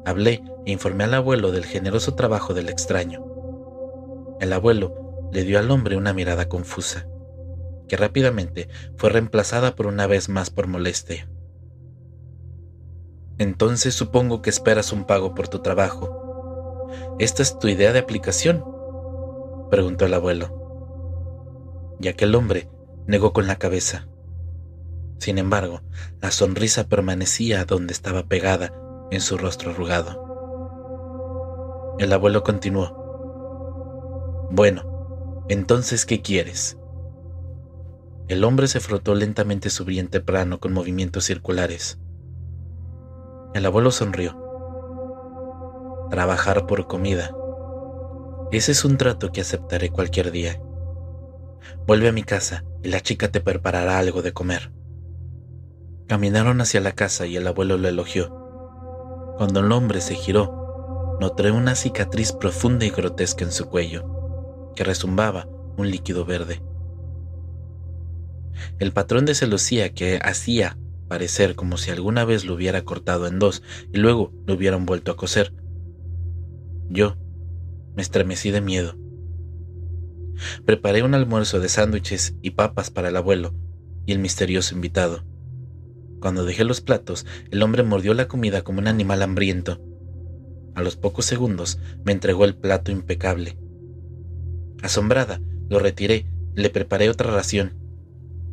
hablé 0.06 0.44
e 0.66 0.72
informé 0.72 1.04
al 1.04 1.14
abuelo 1.14 1.52
del 1.52 1.66
generoso 1.66 2.16
trabajo 2.16 2.54
del 2.54 2.70
extraño. 2.70 3.26
El 4.40 4.54
abuelo 4.54 5.30
le 5.32 5.44
dio 5.44 5.60
al 5.60 5.70
hombre 5.70 5.98
una 5.98 6.14
mirada 6.14 6.48
confusa, 6.48 7.08
que 7.90 7.98
rápidamente 7.98 8.70
fue 8.96 9.10
reemplazada 9.10 9.76
por 9.76 9.88
una 9.88 10.08
vez 10.08 10.30
más 10.30 10.50
por 10.50 10.68
molestia. 10.68 11.28
Entonces 13.38 13.94
supongo 13.94 14.42
que 14.42 14.50
esperas 14.50 14.94
un 14.94 15.04
pago 15.04 15.36
por 15.36 15.50
tu 15.50 15.60
trabajo, 15.60 16.20
¿Esta 17.20 17.44
es 17.44 17.60
tu 17.60 17.68
idea 17.68 17.94
de 17.94 18.00
aplicación? 18.00 18.66
preguntó 19.70 20.06
el 20.06 20.14
abuelo. 20.14 21.98
Y 22.00 22.08
aquel 22.08 22.34
hombre 22.34 22.70
negó 23.08 23.34
con 23.34 23.46
la 23.46 23.58
cabeza. 23.58 24.08
Sin 25.18 25.38
embargo, 25.38 25.82
la 26.22 26.32
sonrisa 26.32 26.88
permanecía 26.88 27.66
donde 27.66 27.92
estaba 27.94 28.24
pegada 28.24 28.74
en 29.12 29.20
su 29.22 29.38
rostro 29.38 29.72
arrugado. 29.72 30.28
El 32.00 32.14
abuelo 32.14 32.44
continuó. 32.44 34.48
Bueno, 34.50 35.46
entonces, 35.50 36.06
¿qué 36.06 36.22
quieres? 36.22 36.79
El 38.30 38.44
hombre 38.44 38.68
se 38.68 38.80
frotó 38.80 39.16
lentamente 39.16 39.72
su 39.72 39.84
brillante 39.86 40.22
plano 40.22 40.60
con 40.60 40.72
movimientos 40.72 41.26
circulares. 41.26 41.98
El 43.56 43.66
abuelo 43.66 43.90
sonrió 43.92 44.50
trabajar 46.12 46.66
por 46.66 46.88
comida. 46.88 47.36
Ese 48.52 48.72
es 48.72 48.86
un 48.86 48.98
trato 48.98 49.32
que 49.32 49.42
aceptaré 49.42 49.90
cualquier 49.90 50.32
día. 50.32 50.62
Vuelve 51.86 52.08
a 52.08 52.12
mi 52.12 52.24
casa 52.24 52.64
y 52.84 52.90
la 52.90 53.00
chica 53.00 53.32
te 53.32 53.42
preparará 53.42 54.00
algo 54.00 54.22
de 54.22 54.32
comer. 54.32 54.72
Caminaron 56.08 56.62
hacia 56.62 56.82
la 56.82 56.92
casa 56.92 57.26
y 57.26 57.36
el 57.36 57.48
abuelo 57.48 57.78
lo 57.78 57.88
elogió. 57.88 58.30
Cuando 59.38 59.60
el 59.60 59.72
hombre 59.72 60.02
se 60.02 60.16
giró, 60.16 61.18
noté 61.20 61.50
una 61.52 61.76
cicatriz 61.76 62.32
profunda 62.32 62.86
y 62.86 62.90
grotesca 62.90 63.44
en 63.44 63.52
su 63.52 63.70
cuello, 63.70 64.72
que 64.76 64.84
resumbaba 64.84 65.48
un 65.78 65.90
líquido 65.90 66.26
verde. 66.26 66.62
El 68.80 68.92
patrón 68.92 69.26
de 69.26 69.36
celosía 69.36 69.94
que 69.94 70.20
hacía 70.22 70.78
parecer 71.10 71.56
como 71.56 71.78
si 71.78 71.92
alguna 71.92 72.24
vez 72.24 72.46
lo 72.46 72.54
hubiera 72.54 72.84
cortado 72.84 73.28
en 73.28 73.40
dos 73.40 73.64
y 73.92 73.98
luego 73.98 74.32
lo 74.46 74.54
hubieran 74.54 74.86
vuelto 74.86 75.12
a 75.12 75.18
coser, 75.18 75.54
yo 76.88 77.18
me 77.96 78.02
estremecí 78.02 78.52
de 78.52 78.62
miedo. 78.62 78.96
Preparé 80.66 81.04
un 81.04 81.16
almuerzo 81.16 81.60
de 81.60 81.68
sándwiches 81.68 82.36
y 82.42 82.52
papas 82.52 82.92
para 82.92 83.10
el 83.10 83.18
abuelo 83.18 83.54
y 84.06 84.14
el 84.14 84.20
misterioso 84.20 84.76
invitado. 84.76 85.26
Cuando 86.22 86.46
dejé 86.46 86.64
los 86.64 86.80
platos, 86.80 87.26
el 87.52 87.62
hombre 87.64 87.84
mordió 87.84 88.14
la 88.14 88.28
comida 88.28 88.64
como 88.64 88.80
un 88.80 88.88
animal 88.88 89.22
hambriento. 89.22 89.82
A 90.76 90.82
los 90.82 90.96
pocos 90.96 91.26
segundos 91.26 91.80
me 92.06 92.12
entregó 92.12 92.46
el 92.46 92.56
plato 92.56 92.92
impecable. 92.92 93.58
Asombrada, 94.82 95.42
lo 95.70 95.80
retiré, 95.80 96.26
le 96.56 96.70
preparé 96.70 97.10
otra 97.10 97.32
ración 97.32 97.74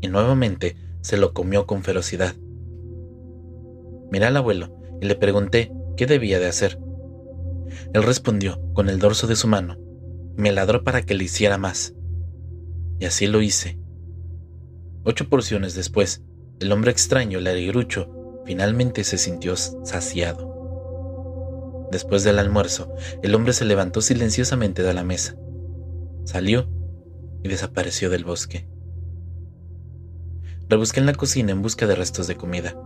y 0.00 0.08
nuevamente 0.08 0.76
se 1.00 1.16
lo 1.16 1.32
comió 1.32 1.66
con 1.66 1.82
ferocidad. 1.82 2.34
Miré 4.10 4.26
al 4.26 4.36
abuelo 4.36 4.78
y 5.00 5.06
le 5.06 5.14
pregunté 5.14 5.72
qué 5.96 6.06
debía 6.06 6.38
de 6.38 6.46
hacer. 6.46 6.78
Él 7.92 8.02
respondió 8.02 8.60
con 8.72 8.88
el 8.88 8.98
dorso 8.98 9.26
de 9.26 9.36
su 9.36 9.48
mano. 9.48 9.76
Me 10.36 10.52
ladró 10.52 10.84
para 10.84 11.02
que 11.02 11.14
le 11.14 11.24
hiciera 11.24 11.58
más. 11.58 11.94
Y 12.98 13.04
así 13.04 13.26
lo 13.26 13.42
hice. 13.42 13.78
Ocho 15.04 15.28
porciones 15.28 15.74
después, 15.74 16.22
el 16.60 16.72
hombre 16.72 16.90
extraño, 16.90 17.38
el 17.38 17.46
arigrucho, 17.46 18.42
finalmente 18.44 19.04
se 19.04 19.18
sintió 19.18 19.56
saciado. 19.56 20.56
Después 21.90 22.24
del 22.24 22.38
almuerzo, 22.38 22.92
el 23.22 23.34
hombre 23.34 23.52
se 23.52 23.64
levantó 23.64 24.00
silenciosamente 24.00 24.82
de 24.82 24.94
la 24.94 25.04
mesa, 25.04 25.36
salió 26.24 26.68
y 27.42 27.48
desapareció 27.48 28.10
del 28.10 28.24
bosque. 28.24 28.68
Rebusqué 30.68 30.98
en 30.98 31.06
la 31.06 31.14
cocina 31.14 31.52
en 31.52 31.62
busca 31.62 31.86
de 31.86 31.94
restos 31.94 32.26
de 32.26 32.36
comida. 32.36 32.76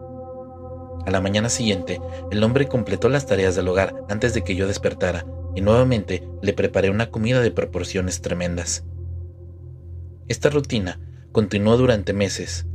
A 1.07 1.11
la 1.11 1.23
mañana 1.23 1.49
siguiente, 1.49 1.99
el 2.31 2.45
hombre 2.45 2.69
completó 2.69 3.09
las 3.09 3.25
tareas 3.25 3.57
del 3.57 3.69
hogar 3.69 3.95
antes 4.11 4.35
de 4.35 4.45
que 4.45 4.55
yo 4.55 4.67
despertara 4.67 5.25
y 5.55 5.63
nuevamente 5.63 6.29
le 6.43 6.53
preparé 6.53 6.91
una 6.91 7.11
comida 7.11 7.41
de 7.41 7.51
proporciones 7.51 8.21
tremendas. 8.21 8.85
Esta 10.29 10.51
rutina 10.51 11.01
continuó 11.33 11.79
durante 11.79 12.13
meses. 12.13 12.67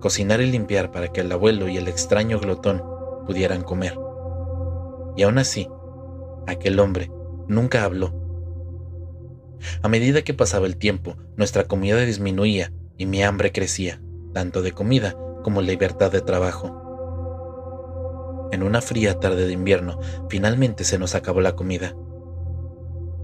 Cocinar 0.00 0.40
y 0.40 0.50
limpiar 0.50 0.90
para 0.90 1.12
que 1.12 1.20
el 1.20 1.30
abuelo 1.30 1.68
y 1.68 1.76
el 1.76 1.86
extraño 1.86 2.40
glotón 2.40 2.82
pudieran 3.26 3.62
comer. 3.62 3.96
Y 5.16 5.22
aún 5.22 5.38
así, 5.38 5.68
aquel 6.48 6.80
hombre 6.80 7.12
nunca 7.46 7.84
habló. 7.84 8.12
A 9.82 9.88
medida 9.88 10.22
que 10.22 10.34
pasaba 10.34 10.66
el 10.66 10.76
tiempo, 10.76 11.16
nuestra 11.36 11.64
comida 11.64 12.00
disminuía 12.00 12.72
y 12.98 13.06
mi 13.06 13.22
hambre 13.22 13.52
crecía, 13.52 14.00
tanto 14.36 14.60
de 14.60 14.72
comida 14.72 15.16
como 15.42 15.62
libertad 15.62 16.12
de 16.12 16.20
trabajo. 16.20 16.82
En 18.52 18.62
una 18.62 18.82
fría 18.82 19.18
tarde 19.18 19.46
de 19.46 19.54
invierno, 19.54 19.98
finalmente 20.28 20.84
se 20.84 20.98
nos 20.98 21.14
acabó 21.14 21.40
la 21.40 21.56
comida. 21.56 21.96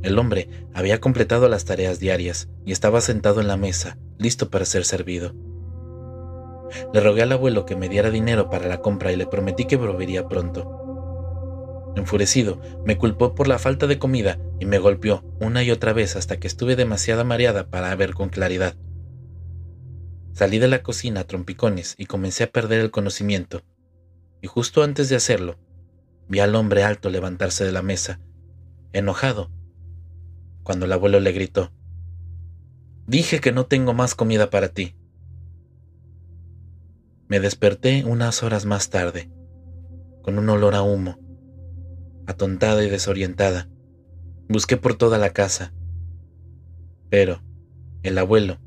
El 0.02 0.18
hombre 0.18 0.48
había 0.72 1.02
completado 1.02 1.50
las 1.50 1.66
tareas 1.66 2.00
diarias 2.00 2.48
y 2.64 2.72
estaba 2.72 3.02
sentado 3.02 3.42
en 3.42 3.48
la 3.48 3.58
mesa, 3.58 3.98
listo 4.16 4.48
para 4.48 4.64
ser 4.64 4.86
servido. 4.86 5.34
Le 6.94 7.00
rogué 7.00 7.24
al 7.24 7.32
abuelo 7.32 7.66
que 7.66 7.76
me 7.76 7.90
diera 7.90 8.10
dinero 8.10 8.48
para 8.48 8.66
la 8.66 8.80
compra 8.80 9.12
y 9.12 9.16
le 9.16 9.26
prometí 9.26 9.66
que 9.66 9.76
volvería 9.76 10.28
pronto. 10.28 11.92
Enfurecido, 11.94 12.58
me 12.86 12.96
culpó 12.96 13.34
por 13.34 13.48
la 13.48 13.58
falta 13.58 13.86
de 13.86 13.98
comida 13.98 14.38
y 14.60 14.64
me 14.64 14.78
golpeó 14.78 15.22
una 15.40 15.62
y 15.62 15.70
otra 15.70 15.92
vez 15.92 16.16
hasta 16.16 16.38
que 16.38 16.46
estuve 16.46 16.74
demasiado 16.74 17.22
mareada 17.26 17.68
para 17.68 17.94
ver 17.96 18.14
con 18.14 18.30
claridad. 18.30 18.76
Salí 20.32 20.58
de 20.58 20.68
la 20.68 20.82
cocina 20.82 21.20
a 21.20 21.24
trompicones 21.24 21.94
y 21.98 22.06
comencé 22.06 22.44
a 22.44 22.50
perder 22.50 22.80
el 22.80 22.90
conocimiento 22.90 23.62
y 24.42 24.48
justo 24.48 24.82
antes 24.82 25.08
de 25.08 25.16
hacerlo, 25.16 25.56
vi 26.28 26.40
al 26.40 26.56
hombre 26.56 26.82
alto 26.82 27.08
levantarse 27.08 27.64
de 27.64 27.70
la 27.70 27.80
mesa, 27.80 28.20
enojado, 28.92 29.50
cuando 30.64 30.86
el 30.86 30.92
abuelo 30.92 31.20
le 31.20 31.32
gritó, 31.32 31.70
Dije 33.06 33.40
que 33.40 33.52
no 33.52 33.66
tengo 33.66 33.94
más 33.94 34.14
comida 34.14 34.50
para 34.50 34.68
ti. 34.68 34.96
Me 37.28 37.40
desperté 37.40 38.04
unas 38.04 38.42
horas 38.42 38.64
más 38.64 38.90
tarde, 38.90 39.30
con 40.22 40.38
un 40.38 40.48
olor 40.48 40.74
a 40.74 40.82
humo, 40.82 41.18
atontada 42.26 42.84
y 42.84 42.90
desorientada. 42.90 43.68
Busqué 44.48 44.76
por 44.76 44.94
toda 44.94 45.18
la 45.18 45.30
casa, 45.30 45.72
pero 47.10 47.42
el 48.02 48.18
abuelo 48.18 48.58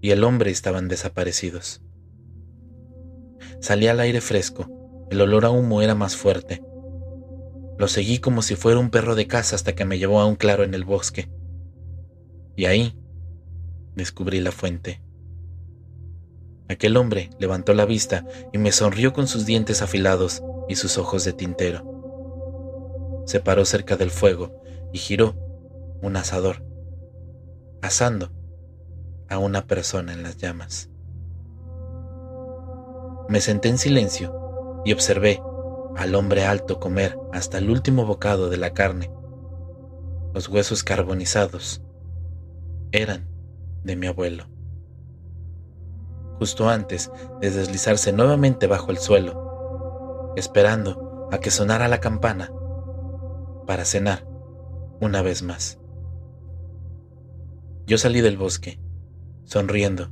y 0.00 0.10
el 0.10 0.24
hombre 0.24 0.50
estaban 0.50 0.88
desaparecidos. 0.88 1.82
Salí 3.60 3.88
al 3.88 4.00
aire 4.00 4.20
fresco, 4.20 4.68
el 5.10 5.20
olor 5.20 5.44
a 5.44 5.50
humo 5.50 5.82
era 5.82 5.94
más 5.94 6.16
fuerte. 6.16 6.62
Lo 7.76 7.88
seguí 7.88 8.18
como 8.18 8.42
si 8.42 8.56
fuera 8.56 8.78
un 8.78 8.90
perro 8.90 9.14
de 9.14 9.26
casa 9.26 9.56
hasta 9.56 9.74
que 9.74 9.84
me 9.84 9.98
llevó 9.98 10.20
a 10.20 10.26
un 10.26 10.36
claro 10.36 10.64
en 10.64 10.74
el 10.74 10.84
bosque. 10.84 11.30
Y 12.56 12.66
ahí 12.66 12.98
descubrí 13.94 14.40
la 14.40 14.52
fuente. 14.52 15.02
Aquel 16.68 16.96
hombre 16.96 17.30
levantó 17.38 17.72
la 17.72 17.86
vista 17.86 18.26
y 18.52 18.58
me 18.58 18.72
sonrió 18.72 19.12
con 19.12 19.26
sus 19.26 19.46
dientes 19.46 19.80
afilados 19.80 20.42
y 20.68 20.76
sus 20.76 20.98
ojos 20.98 21.24
de 21.24 21.32
tintero. 21.32 23.22
Se 23.26 23.40
paró 23.40 23.64
cerca 23.64 23.96
del 23.96 24.10
fuego 24.10 24.62
y 24.92 24.98
giró 24.98 25.34
un 26.02 26.16
asador, 26.16 26.64
asando 27.80 28.30
a 29.28 29.38
una 29.38 29.66
persona 29.66 30.12
en 30.12 30.22
las 30.22 30.36
llamas. 30.36 30.90
Me 33.28 33.40
senté 33.40 33.68
en 33.68 33.78
silencio 33.78 34.82
y 34.84 34.92
observé 34.92 35.42
al 35.96 36.14
hombre 36.14 36.46
alto 36.46 36.80
comer 36.80 37.18
hasta 37.32 37.58
el 37.58 37.70
último 37.70 38.06
bocado 38.06 38.48
de 38.48 38.56
la 38.56 38.72
carne. 38.72 39.10
Los 40.32 40.48
huesos 40.48 40.84
carbonizados 40.84 41.82
eran 42.92 43.28
de 43.84 43.96
mi 43.96 44.06
abuelo. 44.06 44.46
Justo 46.38 46.68
antes 46.68 47.10
de 47.40 47.50
deslizarse 47.50 48.12
nuevamente 48.12 48.66
bajo 48.66 48.90
el 48.90 48.98
suelo, 48.98 50.32
esperando 50.36 51.28
a 51.32 51.38
que 51.38 51.50
sonara 51.50 51.88
la 51.88 51.98
campana 51.98 52.52
para 53.66 53.84
cenar 53.84 54.26
una 55.00 55.20
vez 55.20 55.42
más. 55.42 55.78
Yo 57.86 57.98
salí 57.98 58.20
del 58.20 58.36
bosque, 58.36 58.80
sonriendo, 59.48 60.10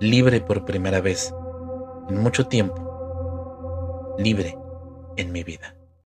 libre 0.00 0.40
por 0.40 0.64
primera 0.64 1.00
vez 1.00 1.32
en 2.08 2.18
mucho 2.18 2.48
tiempo, 2.48 4.16
libre 4.18 4.58
en 5.16 5.30
mi 5.30 5.44
vida. 5.44 5.76